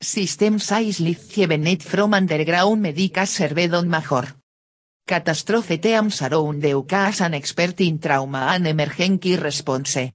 System 0.00 0.58
size 0.60 1.00
live 1.00 1.82
from 1.82 2.14
underground 2.14 2.80
medical 2.80 3.26
served 3.26 3.74
on 3.74 3.90
major. 3.90 4.34
Catastrophe 5.06 5.76
teams 5.76 6.22
around 6.22 6.62
the 6.62 6.72
UK 6.72 6.92
as 6.92 7.20
an 7.20 7.34
expert 7.34 7.78
in 7.82 7.98
trauma 7.98 8.48
and 8.54 8.66
emergency 8.66 9.36
response. 9.36 10.10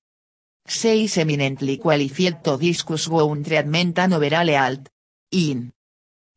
She 0.68 1.04
is 1.04 1.18
eminently 1.20 1.78
qualified 1.78 2.44
to 2.44 2.58
discuss 2.58 3.08
wound 3.08 3.46
treatment 3.46 4.00
and 4.00 4.16
overall 4.16 4.48
health. 4.48 4.90
In. 5.32 5.72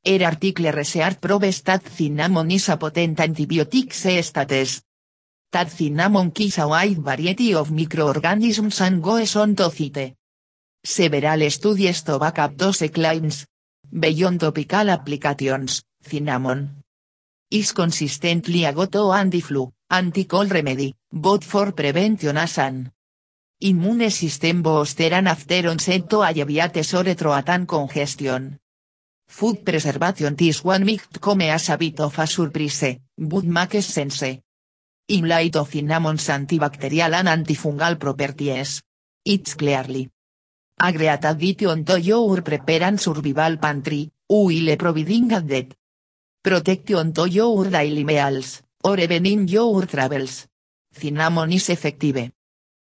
Her 0.06 0.24
article 0.24 0.70
research 0.70 1.20
proves 1.20 1.62
that 1.62 1.82
cinnamon 1.88 2.50
is 2.52 2.68
a 2.68 2.76
potent 2.76 3.18
antibiotic 3.18 3.92
status. 3.92 4.82
That 5.50 5.70
cinnamon 5.70 6.30
kills 6.30 6.58
a 6.58 6.68
wide 6.68 6.98
variety 6.98 7.54
of 7.54 7.72
microorganisms 7.72 8.80
and 8.80 9.02
goes 9.02 9.34
on 9.34 9.56
to 9.56 9.70
cite. 9.70 10.14
Several 10.84 11.50
studies 11.50 12.02
to 12.04 12.18
back 12.20 12.38
up 12.38 12.56
those 12.56 12.88
claims. 12.92 13.46
Beyond 13.90 14.40
topical 14.40 14.90
applications, 14.90 15.82
cinnamon 16.00 16.84
is 17.50 17.72
consistently 17.72 18.64
a 18.64 18.72
go-to 18.72 19.10
anti-flu, 19.12 19.72
anti-cold 19.90 20.52
remedy, 20.52 20.94
both 21.10 21.44
for 21.44 21.72
prevention 21.72 22.36
as 22.36 22.58
an 22.58 22.92
immune 23.60 24.10
system 24.10 24.62
booster 24.62 25.14
and 25.14 25.28
after 25.28 25.68
onset 25.68 26.08
to 26.10 26.22
alleviate 26.22 26.84
sore 26.84 27.14
throat 27.14 27.48
and 27.48 27.66
congestion. 27.66 28.58
Food 29.36 29.64
preservation 29.64 30.36
this 30.36 30.62
one 30.62 30.84
might 30.84 31.20
come 31.20 31.42
as 31.42 31.68
a 31.68 31.76
bit 31.76 31.98
of 31.98 32.16
a 32.20 32.24
surprise, 32.24 33.00
but 33.18 33.42
makes 33.42 33.84
sense. 33.84 34.22
In 35.08 35.26
light 35.26 35.56
of 35.56 35.70
cinnamon's 35.70 36.28
antibacterial 36.28 37.12
and 37.14 37.26
antifungal 37.26 37.98
properties. 37.98 38.80
It's 39.24 39.54
clearly 39.56 40.08
a 40.78 40.92
great 40.92 41.24
addition 41.24 41.84
to 41.84 42.00
your 42.00 42.44
survival 42.96 43.56
pantry, 43.56 44.08
while 44.28 44.76
providing 44.76 45.32
added 45.32 45.74
protection 46.40 47.12
to 47.14 47.28
your 47.28 47.68
daily 47.68 48.04
meals, 48.04 48.62
or 48.84 49.00
even 49.00 49.26
in 49.26 49.48
your 49.48 49.84
travels. 49.86 50.46
Cinnamon 50.92 51.52
is 51.52 51.70
effective 51.70 52.30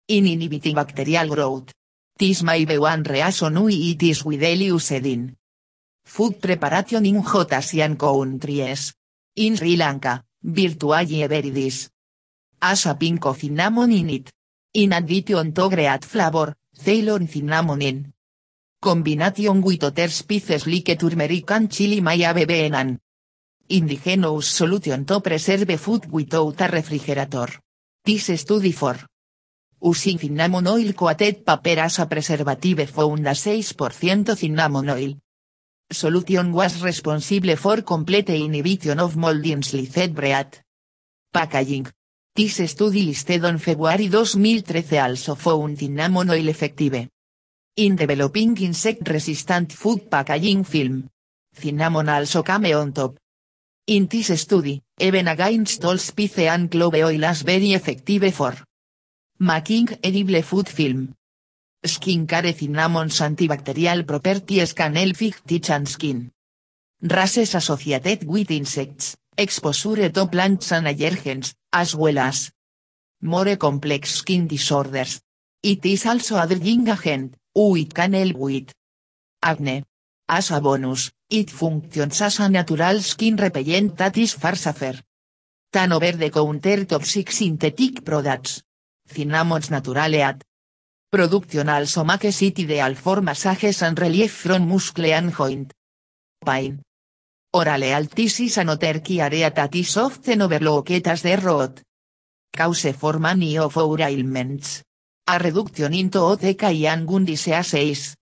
in 0.07 0.27
inhibiting 0.27 0.75
bacterial 0.75 1.29
growth. 1.29 1.71
This 2.19 2.43
may 2.43 2.65
be 2.65 2.77
one 2.77 3.03
reason 3.03 3.55
why 3.55 3.71
it 3.71 4.03
is 4.03 4.25
widely 4.25 4.65
used 4.65 4.91
in 4.91 5.37
food 6.13 6.39
preparation 6.39 7.07
in 7.07 7.23
hot 7.23 7.51
Asian 7.53 7.97
countries. 7.97 8.93
In 9.35 9.57
Sri 9.57 9.75
Lanka, 9.75 10.23
virtually 10.43 11.23
every 11.23 11.49
dish 11.49 11.89
has 12.61 12.85
a 12.85 12.93
pink 12.93 13.25
cinnamon 13.35 13.91
in 13.91 14.09
it. 14.11 14.31
In 14.73 14.93
addition 14.93 15.51
to 15.53 15.69
great 15.69 16.05
flavor, 16.05 16.53
Ceylon 16.71 17.27
cinnamon 17.27 17.81
in 17.81 18.13
combination 18.79 19.59
with 19.63 19.83
other 19.83 20.07
spices 20.09 20.67
like 20.67 20.95
turmeric 20.99 21.49
and 21.49 21.71
chili 21.71 21.99
may 21.99 22.19
have 22.19 22.45
been 22.45 22.75
an 22.75 22.99
indigenous 23.69 24.47
solution 24.47 25.05
to 25.05 25.19
preserve 25.19 25.79
food 25.79 26.11
without 26.11 26.61
a 26.61 26.67
refrigerator. 26.67 27.47
This 28.05 28.39
study 28.39 28.71
for 28.71 28.99
using 29.81 30.19
cinnamon 30.19 30.67
oil 30.67 30.93
coated 30.93 31.43
paper 31.43 31.79
as 31.81 31.97
a 31.97 32.05
preservative 32.05 32.87
found 32.87 33.25
a 33.25 33.31
6% 33.31 34.37
cinnamon 34.37 34.89
oil. 34.91 35.22
Solution 35.91 36.51
was 36.51 36.81
responsible 36.81 37.55
for 37.55 37.81
complete 37.83 38.29
inhibition 38.29 38.99
of 38.99 39.15
mold 39.15 39.45
in 39.45 39.61
sliced 39.61 40.13
bread. 40.13 40.59
Packaging. 41.31 41.87
This 42.35 42.69
study 42.69 43.03
listed 43.03 43.45
on 43.45 43.59
February 43.59 44.09
2013 44.09 44.99
also 44.99 45.35
found 45.35 45.77
cinnamon 45.77 46.29
oil 46.29 46.47
effective. 46.47 47.09
In 47.75 47.95
developing 47.95 48.57
insect-resistant 48.57 49.73
food 49.73 50.09
packaging 50.09 50.63
film. 50.63 51.09
Cinnamon 51.53 52.09
also 52.09 52.41
came 52.43 52.75
on 52.75 52.91
top. 52.91 53.15
In 53.85 54.07
this 54.07 54.39
study, 54.41 54.81
even 54.99 55.27
against 55.27 55.83
all 55.85 55.97
spice 55.97 56.39
and 56.39 56.71
clove 56.71 56.95
oil 56.95 57.25
as 57.25 57.41
very 57.43 57.73
effective 57.73 58.33
for 58.33 58.55
making 59.39 59.89
edible 60.01 60.41
food 60.41 60.69
film. 60.69 61.13
Skincare 61.83 62.53
Cinnamons 62.53 63.19
Antibacterial 63.21 64.05
Properties 64.05 64.73
Can 64.73 64.95
Help 64.95 65.21
and 65.69 65.87
Skin. 65.87 66.31
Races 67.01 67.55
associated 67.55 68.25
with 68.25 68.51
insects, 68.51 69.17
exposure 69.37 70.09
to 70.09 70.27
plants 70.27 70.71
and 70.71 70.87
allergens, 70.87 71.53
as 71.73 71.93
well 71.93 72.19
as 72.19 72.51
more 73.21 73.57
complex 73.57 74.15
skin 74.15 74.47
disorders. 74.47 75.21
It 75.61 75.85
is 75.85 76.05
also 76.05 76.37
a 76.37 76.47
drying 76.47 76.87
agent, 76.87 77.35
which 77.53 77.93
can 77.93 78.13
help 78.13 78.35
with 78.35 78.71
acne. 79.41 79.83
As 80.29 80.51
a 80.51 80.61
bonus, 80.61 81.11
it 81.29 81.49
functions 81.49 82.21
as 82.21 82.39
a 82.39 82.47
natural 82.47 83.01
skin 83.01 83.35
repellent 83.35 83.97
that 83.97 84.17
is 84.17 84.33
far 84.33 84.55
safer 84.55 85.01
than 85.69 85.91
over-the-counter 85.91 86.85
toxic 86.85 87.29
synthetic 87.31 88.05
products. 88.05 88.63
Cinnamons 89.05 89.69
naturale 89.69 90.21
at 90.21 90.43
Production 91.13 91.69
also 91.69 92.03
makes 92.03 92.41
it 92.41 92.57
ideal 92.57 92.95
for 92.95 93.21
massages 93.21 93.83
and 93.83 93.99
relief 93.99 94.31
from 94.31 94.67
muscle 94.67 95.05
and 95.05 95.31
joint 95.31 95.71
pain. 96.43 96.81
Orale 97.53 97.93
altisis 97.93 98.57
another 98.57 98.99
key 98.99 99.21
area 99.21 99.51
that 99.51 99.75
is 99.75 99.95
often 99.97 100.41
overlooked 100.41 101.05
as 101.07 101.21
the 101.21 101.35
root 101.37 101.83
cause 102.51 102.91
for 102.93 103.19
many 103.19 103.59
of 103.59 103.77
our 103.77 104.01
ailments. 104.01 104.81
A 105.27 105.37
reduction 105.37 105.93
into 105.93 106.17
OTK 106.17 106.87
and 106.87 107.07
gun 107.07 107.25
diseases. 107.25 108.15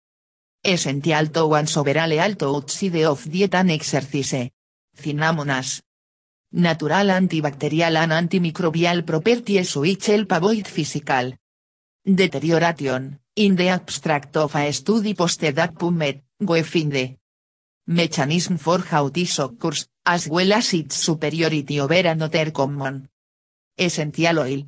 Essential 0.62 1.30
to 1.30 1.48
one 1.48 1.68
soberale 1.68 2.20
alto 2.20 2.58
outside 2.58 3.06
of 3.06 3.26
diet 3.32 3.56
and 3.56 3.72
exercise. 3.72 4.52
Cinnamonas. 4.98 5.82
Natural 6.52 7.10
antibacterial 7.12 7.96
and 7.96 8.12
antimicrobial 8.12 9.06
properties 9.06 9.78
which 9.78 10.08
help 10.08 10.34
avoid 10.34 10.68
physical 10.68 11.38
Deterioration, 12.04 13.20
in 13.36 13.56
the 13.56 13.70
abstract 13.70 14.36
of 14.38 14.56
a 14.56 14.74
study 14.74 15.14
posted 15.14 15.60
at 15.60 15.76
PubMed, 15.76 16.24
the 16.40 17.16
Mechanism 17.86 18.58
for 18.58 18.80
how 18.80 19.10
this 19.10 19.38
occurs, 19.38 19.88
as 20.04 20.28
well 20.28 20.52
as 20.54 20.74
its 20.74 20.96
superiority 20.96 21.80
over 21.80 21.94
another 21.94 22.50
common. 22.50 23.08
Essential 23.78 24.40
oil. 24.40 24.64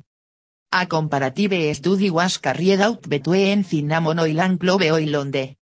A 0.70 0.86
comparative 0.86 1.74
study 1.74 2.08
was 2.08 2.38
carried 2.38 2.80
out 2.80 3.08
between 3.08 3.64
cinnamon 3.64 4.20
oil 4.20 4.40
and 4.40 4.60
clove 4.60 4.82
oil 4.82 5.16
on 5.16 5.32
the 5.32 5.56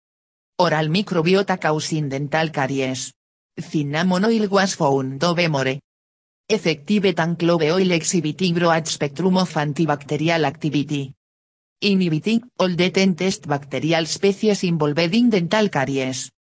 oral 0.59 0.89
microbiota 0.89 1.61
causing 1.61 2.09
dental 2.09 2.49
caries. 2.49 3.13
Cinnamon 3.61 4.25
oil 4.25 4.49
was 4.49 4.75
found 4.75 5.21
to 5.21 5.35
be 5.35 5.49
more 5.49 5.79
effective 6.49 7.15
than 7.15 7.37
clove 7.37 7.61
oil 7.61 7.91
exhibiting 7.93 8.55
broad 8.55 8.89
spectrum 8.89 9.37
of 9.37 9.53
antibacterial 9.53 10.47
activity 10.47 11.18
inhibiting 11.81 12.43
all 12.57 12.75
the 12.75 12.91
ten 12.91 13.15
test 13.15 13.47
bacterial 13.47 14.07
species 14.07 14.65
involved 14.65 15.15
in 15.15 15.31
dental 15.31 15.69
caries. 15.69 16.33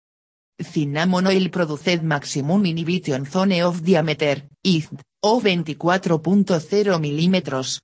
Cinnamon 0.59 1.27
oil 1.27 1.51
produced 1.51 2.03
maximum 2.03 2.65
inhibition 2.65 3.27
zone 3.27 3.61
of 3.61 3.83
diameter, 3.83 4.49
IZD, 4.63 5.03
o 5.21 5.41
24.0 5.41 6.99
mm. 6.99 7.79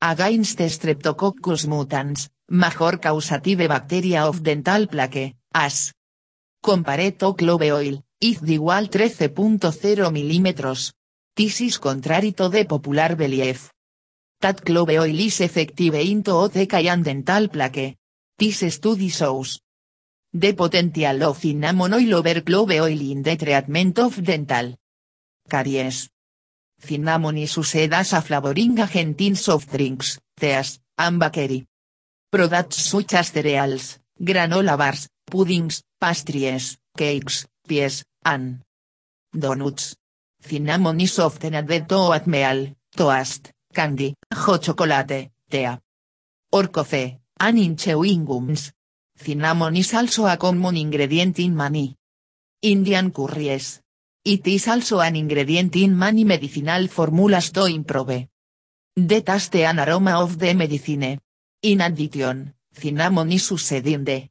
Against 0.00 0.60
Streptococcus 0.60 1.66
mutans, 1.66 2.30
major 2.48 2.98
causative 2.98 3.68
bacteria 3.68 4.26
of 4.26 4.40
dental 4.40 4.86
plaque, 4.86 5.36
as. 5.52 5.92
Compared 6.62 7.18
to 7.18 7.34
clove 7.34 7.70
oil, 7.70 8.02
IZD 8.20 8.52
igual 8.54 8.88
13.0 8.88 10.10
mm. 10.10 10.92
This 11.36 11.60
is 11.60 11.78
contrary 11.78 12.32
to 12.32 12.48
the 12.48 12.64
popular 12.64 13.14
belief 13.16 13.70
that 14.40 14.64
clove 14.64 14.90
oil 14.90 15.18
is 15.18 15.40
effective 15.40 15.94
into 15.94 16.30
OTK 16.30 16.88
and 16.90 17.04
dental 17.04 17.48
plaque. 17.48 17.96
This 18.38 18.72
study 18.72 19.08
shows 19.08 19.60
the 20.32 20.52
potential 20.52 21.24
of 21.24 21.38
cinnamon 21.38 21.94
oil 21.94 22.14
over 22.14 22.40
clove 22.42 22.70
oil 22.70 23.00
in 23.00 23.22
the 23.22 23.36
treatment 23.36 23.98
of 23.98 24.22
dental 24.22 24.74
caries. 25.48 26.08
Cinnamon 26.78 27.38
is 27.38 27.56
used 27.56 27.92
as 27.92 28.12
a 28.12 28.20
flavoring 28.20 28.78
agent 28.78 29.20
in 29.20 29.34
soft 29.34 29.72
drinks, 29.72 30.20
teas, 30.38 30.78
and 30.96 31.20
products 32.30 32.76
such 32.76 33.14
as 33.14 33.28
cereals, 33.28 33.98
granola 34.20 34.76
bars, 34.76 35.08
puddings, 35.26 35.82
pastries, 36.00 36.76
cakes, 36.96 37.46
pies, 37.66 38.04
and 38.24 38.60
donuts. 39.36 39.96
Cinnamon 40.40 41.00
is 41.00 41.18
often 41.18 41.54
added 41.54 41.88
to 41.88 41.96
oatmeal, 41.96 42.76
toast, 42.94 43.50
candy, 43.72 44.14
hot 44.32 44.62
chocolate, 44.62 45.30
tea, 45.48 45.78
or 46.52 46.68
coffee, 46.68 47.18
and 47.40 47.58
in 47.58 48.24
gums. 48.24 48.72
Cinnamon 49.16 49.76
is 49.76 49.94
also 49.94 50.26
a 50.26 50.36
common 50.36 50.76
ingredient 50.76 51.38
in 51.40 51.54
many 51.54 51.96
Indian 52.62 53.10
curries. 53.10 53.80
It 54.24 54.46
is 54.46 54.68
also 54.68 55.00
an 55.00 55.16
ingredient 55.16 55.74
in 55.76 55.96
many 55.96 56.24
medicinal 56.24 56.86
formulas 56.88 57.50
to 57.52 57.66
improve 57.66 58.28
the 58.94 59.22
taste 59.22 59.56
and 59.56 59.80
aroma 59.80 60.20
of 60.20 60.38
the 60.38 60.54
medicine. 60.54 61.18
In 61.62 61.80
addition, 61.80 62.54
cinnamon 62.72 63.32
is 63.32 63.50
used 63.50 63.86
in 63.86 64.04
the 64.04 64.28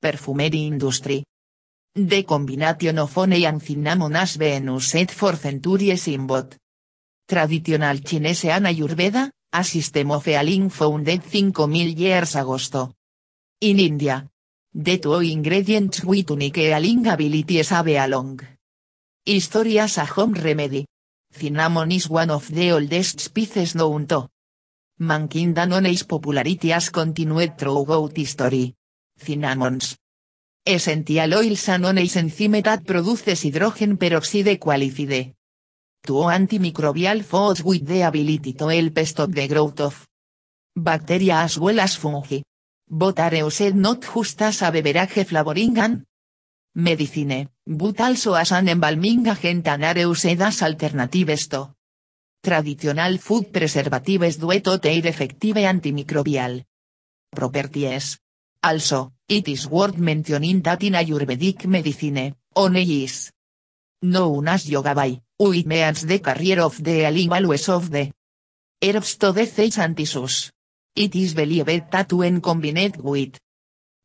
perfumery 0.00 0.66
industry. 0.66 1.24
The 1.94 2.24
combination 2.24 2.98
of 2.98 3.14
honey 3.14 3.44
and 3.44 3.60
cinnamon 3.62 4.14
has 4.14 4.36
been 4.36 4.68
used 4.68 5.10
for 5.10 5.36
centuries 5.36 6.08
in 6.08 6.26
both 6.26 6.58
traditional 7.32 7.98
Chinese 8.02 8.50
and 8.50 8.66
Ayurveda, 8.66 9.30
a 9.54 9.64
system 9.64 10.10
of 10.10 10.26
healing 10.26 10.68
founded 10.68 11.22
5000 11.22 11.98
years 11.98 12.36
agosto. 12.36 12.92
In 13.60 13.78
India. 13.78 14.28
The 14.74 14.98
two 14.98 15.20
ingredients 15.20 16.04
with 16.04 16.28
unique 16.28 16.56
healing 16.56 17.06
abilities 17.06 17.70
have 17.70 17.88
a 17.88 18.06
long 18.06 18.38
history 19.24 19.78
as 19.78 19.96
a 19.96 20.04
home 20.04 20.34
remedy. 20.34 20.86
Cinnamon 21.30 21.92
is 21.92 22.10
one 22.10 22.30
of 22.30 22.50
the 22.50 22.72
oldest 22.72 23.20
spices 23.20 23.74
known 23.76 24.06
to 24.08 24.28
mankind 24.98 25.58
and 25.58 25.86
its 25.86 26.02
popularity 26.04 26.68
has 26.68 26.90
continued 26.90 27.56
throughout 27.56 28.14
history. 28.14 28.74
Cinnamons. 29.16 29.96
Essential 30.66 31.32
oils 31.34 31.68
and 31.70 31.98
its 31.98 32.16
enzyme 32.16 32.60
that 32.60 32.84
produces 32.84 33.42
hydrogen 33.42 33.96
peroxide 33.96 34.58
qualified 34.60 35.34
to 36.04 36.14
antimicrobial 36.28 37.22
foods 37.24 37.62
with 37.62 37.86
the 37.86 38.02
ability 38.02 38.54
to 38.54 38.68
help 38.68 38.98
stop 39.06 39.30
the 39.30 39.46
growth 39.48 39.80
of 39.80 40.06
bacteria 40.74 41.42
as 41.42 41.58
well 41.58 41.80
as 41.80 41.96
fungi. 41.96 42.42
But 42.88 43.20
are 43.20 43.72
not 43.72 44.02
just 44.02 44.42
as 44.42 44.62
a 44.62 44.70
beverage 44.70 45.24
flavoring 45.24 45.78
and 45.78 46.04
medicine, 46.74 47.48
but 47.66 48.00
also 48.00 48.34
as 48.34 48.52
an 48.52 48.68
embalming 48.68 49.26
agent 49.26 49.66
and 49.68 49.84
are 49.84 49.98
used 49.98 50.26
as 50.26 50.62
alternatives 50.62 51.48
to. 51.48 51.74
Traditional 52.42 53.18
food 53.18 53.52
preservatives 53.52 54.36
due 54.36 54.60
to 54.60 54.78
their 54.78 55.06
effective 55.06 55.56
antimicrobial. 55.56 56.64
Properties. 57.30 58.18
Also, 58.64 59.12
it 59.28 59.48
is 59.48 59.68
worth 59.68 59.96
mentioning 59.96 60.60
that 60.60 60.82
in 60.82 60.94
Ayurvedic 60.94 61.66
medicine, 61.66 62.34
honey 62.54 63.04
is. 63.04 63.30
Known 64.02 64.48
as 64.48 64.66
yogabai, 64.68 65.20
It 65.44 65.66
means 65.66 66.06
the 66.06 66.20
of 66.62 66.84
the 66.84 67.02
values 67.02 67.68
of 67.68 67.90
the 67.90 68.12
herbs 68.80 69.16
to 69.16 69.32
the 69.32 69.42
antisus. 69.42 70.52
It 70.94 71.16
is 71.16 71.34
believed 71.34 71.90
that 71.90 72.12
when 72.12 72.40
combined 72.40 72.98
with 73.02 73.40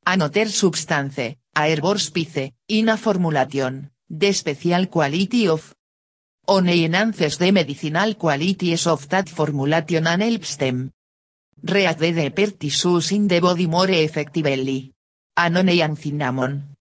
another 0.03 0.47
substance, 0.49 1.19
a 1.19 1.37
herb 1.55 1.99
spice, 1.99 2.53
in 2.69 2.89
a 2.89 2.97
formulation, 2.97 3.91
the 4.09 4.33
special 4.33 4.87
quality 4.87 5.47
of 5.47 5.75
honey 6.47 6.85
enhances 6.85 7.37
the 7.37 7.51
medicinal 7.51 8.15
qualities 8.15 8.87
of 8.87 9.07
that 9.09 9.29
formulation 9.29 10.07
and 10.07 10.23
helps 10.23 10.55
them 10.57 10.91
react 11.61 11.99
the 11.99 12.31
pertissus 12.31 13.11
in 13.11 13.27
the 13.27 13.39
body 13.39 13.67
more 13.67 13.91
effectively. 13.91 14.91
An 15.35 15.53
honey 15.53 15.81
and 15.83 15.99
cinnamon. 15.99 16.76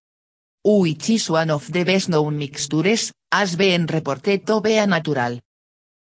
Which 0.69 1.11
is 1.11 1.31
one 1.31 1.53
of 1.55 1.71
the 1.71 1.85
best 1.85 2.09
known 2.09 2.39
mixtures, 2.43 3.13
has 3.31 3.55
been 3.55 3.87
reported 3.87 4.45
to 4.49 4.61
be 4.61 4.75
a 4.75 4.85
natural. 4.85 5.39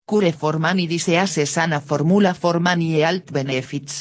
Cure 0.07 0.31
for 0.31 0.57
many 0.57 0.88
diseases 0.88 1.57
and 1.57 1.73
a 1.73 1.81
formula 1.81 2.33
for 2.33 2.61
many 2.61 3.01
health 3.01 3.27
benefits. 3.33 3.93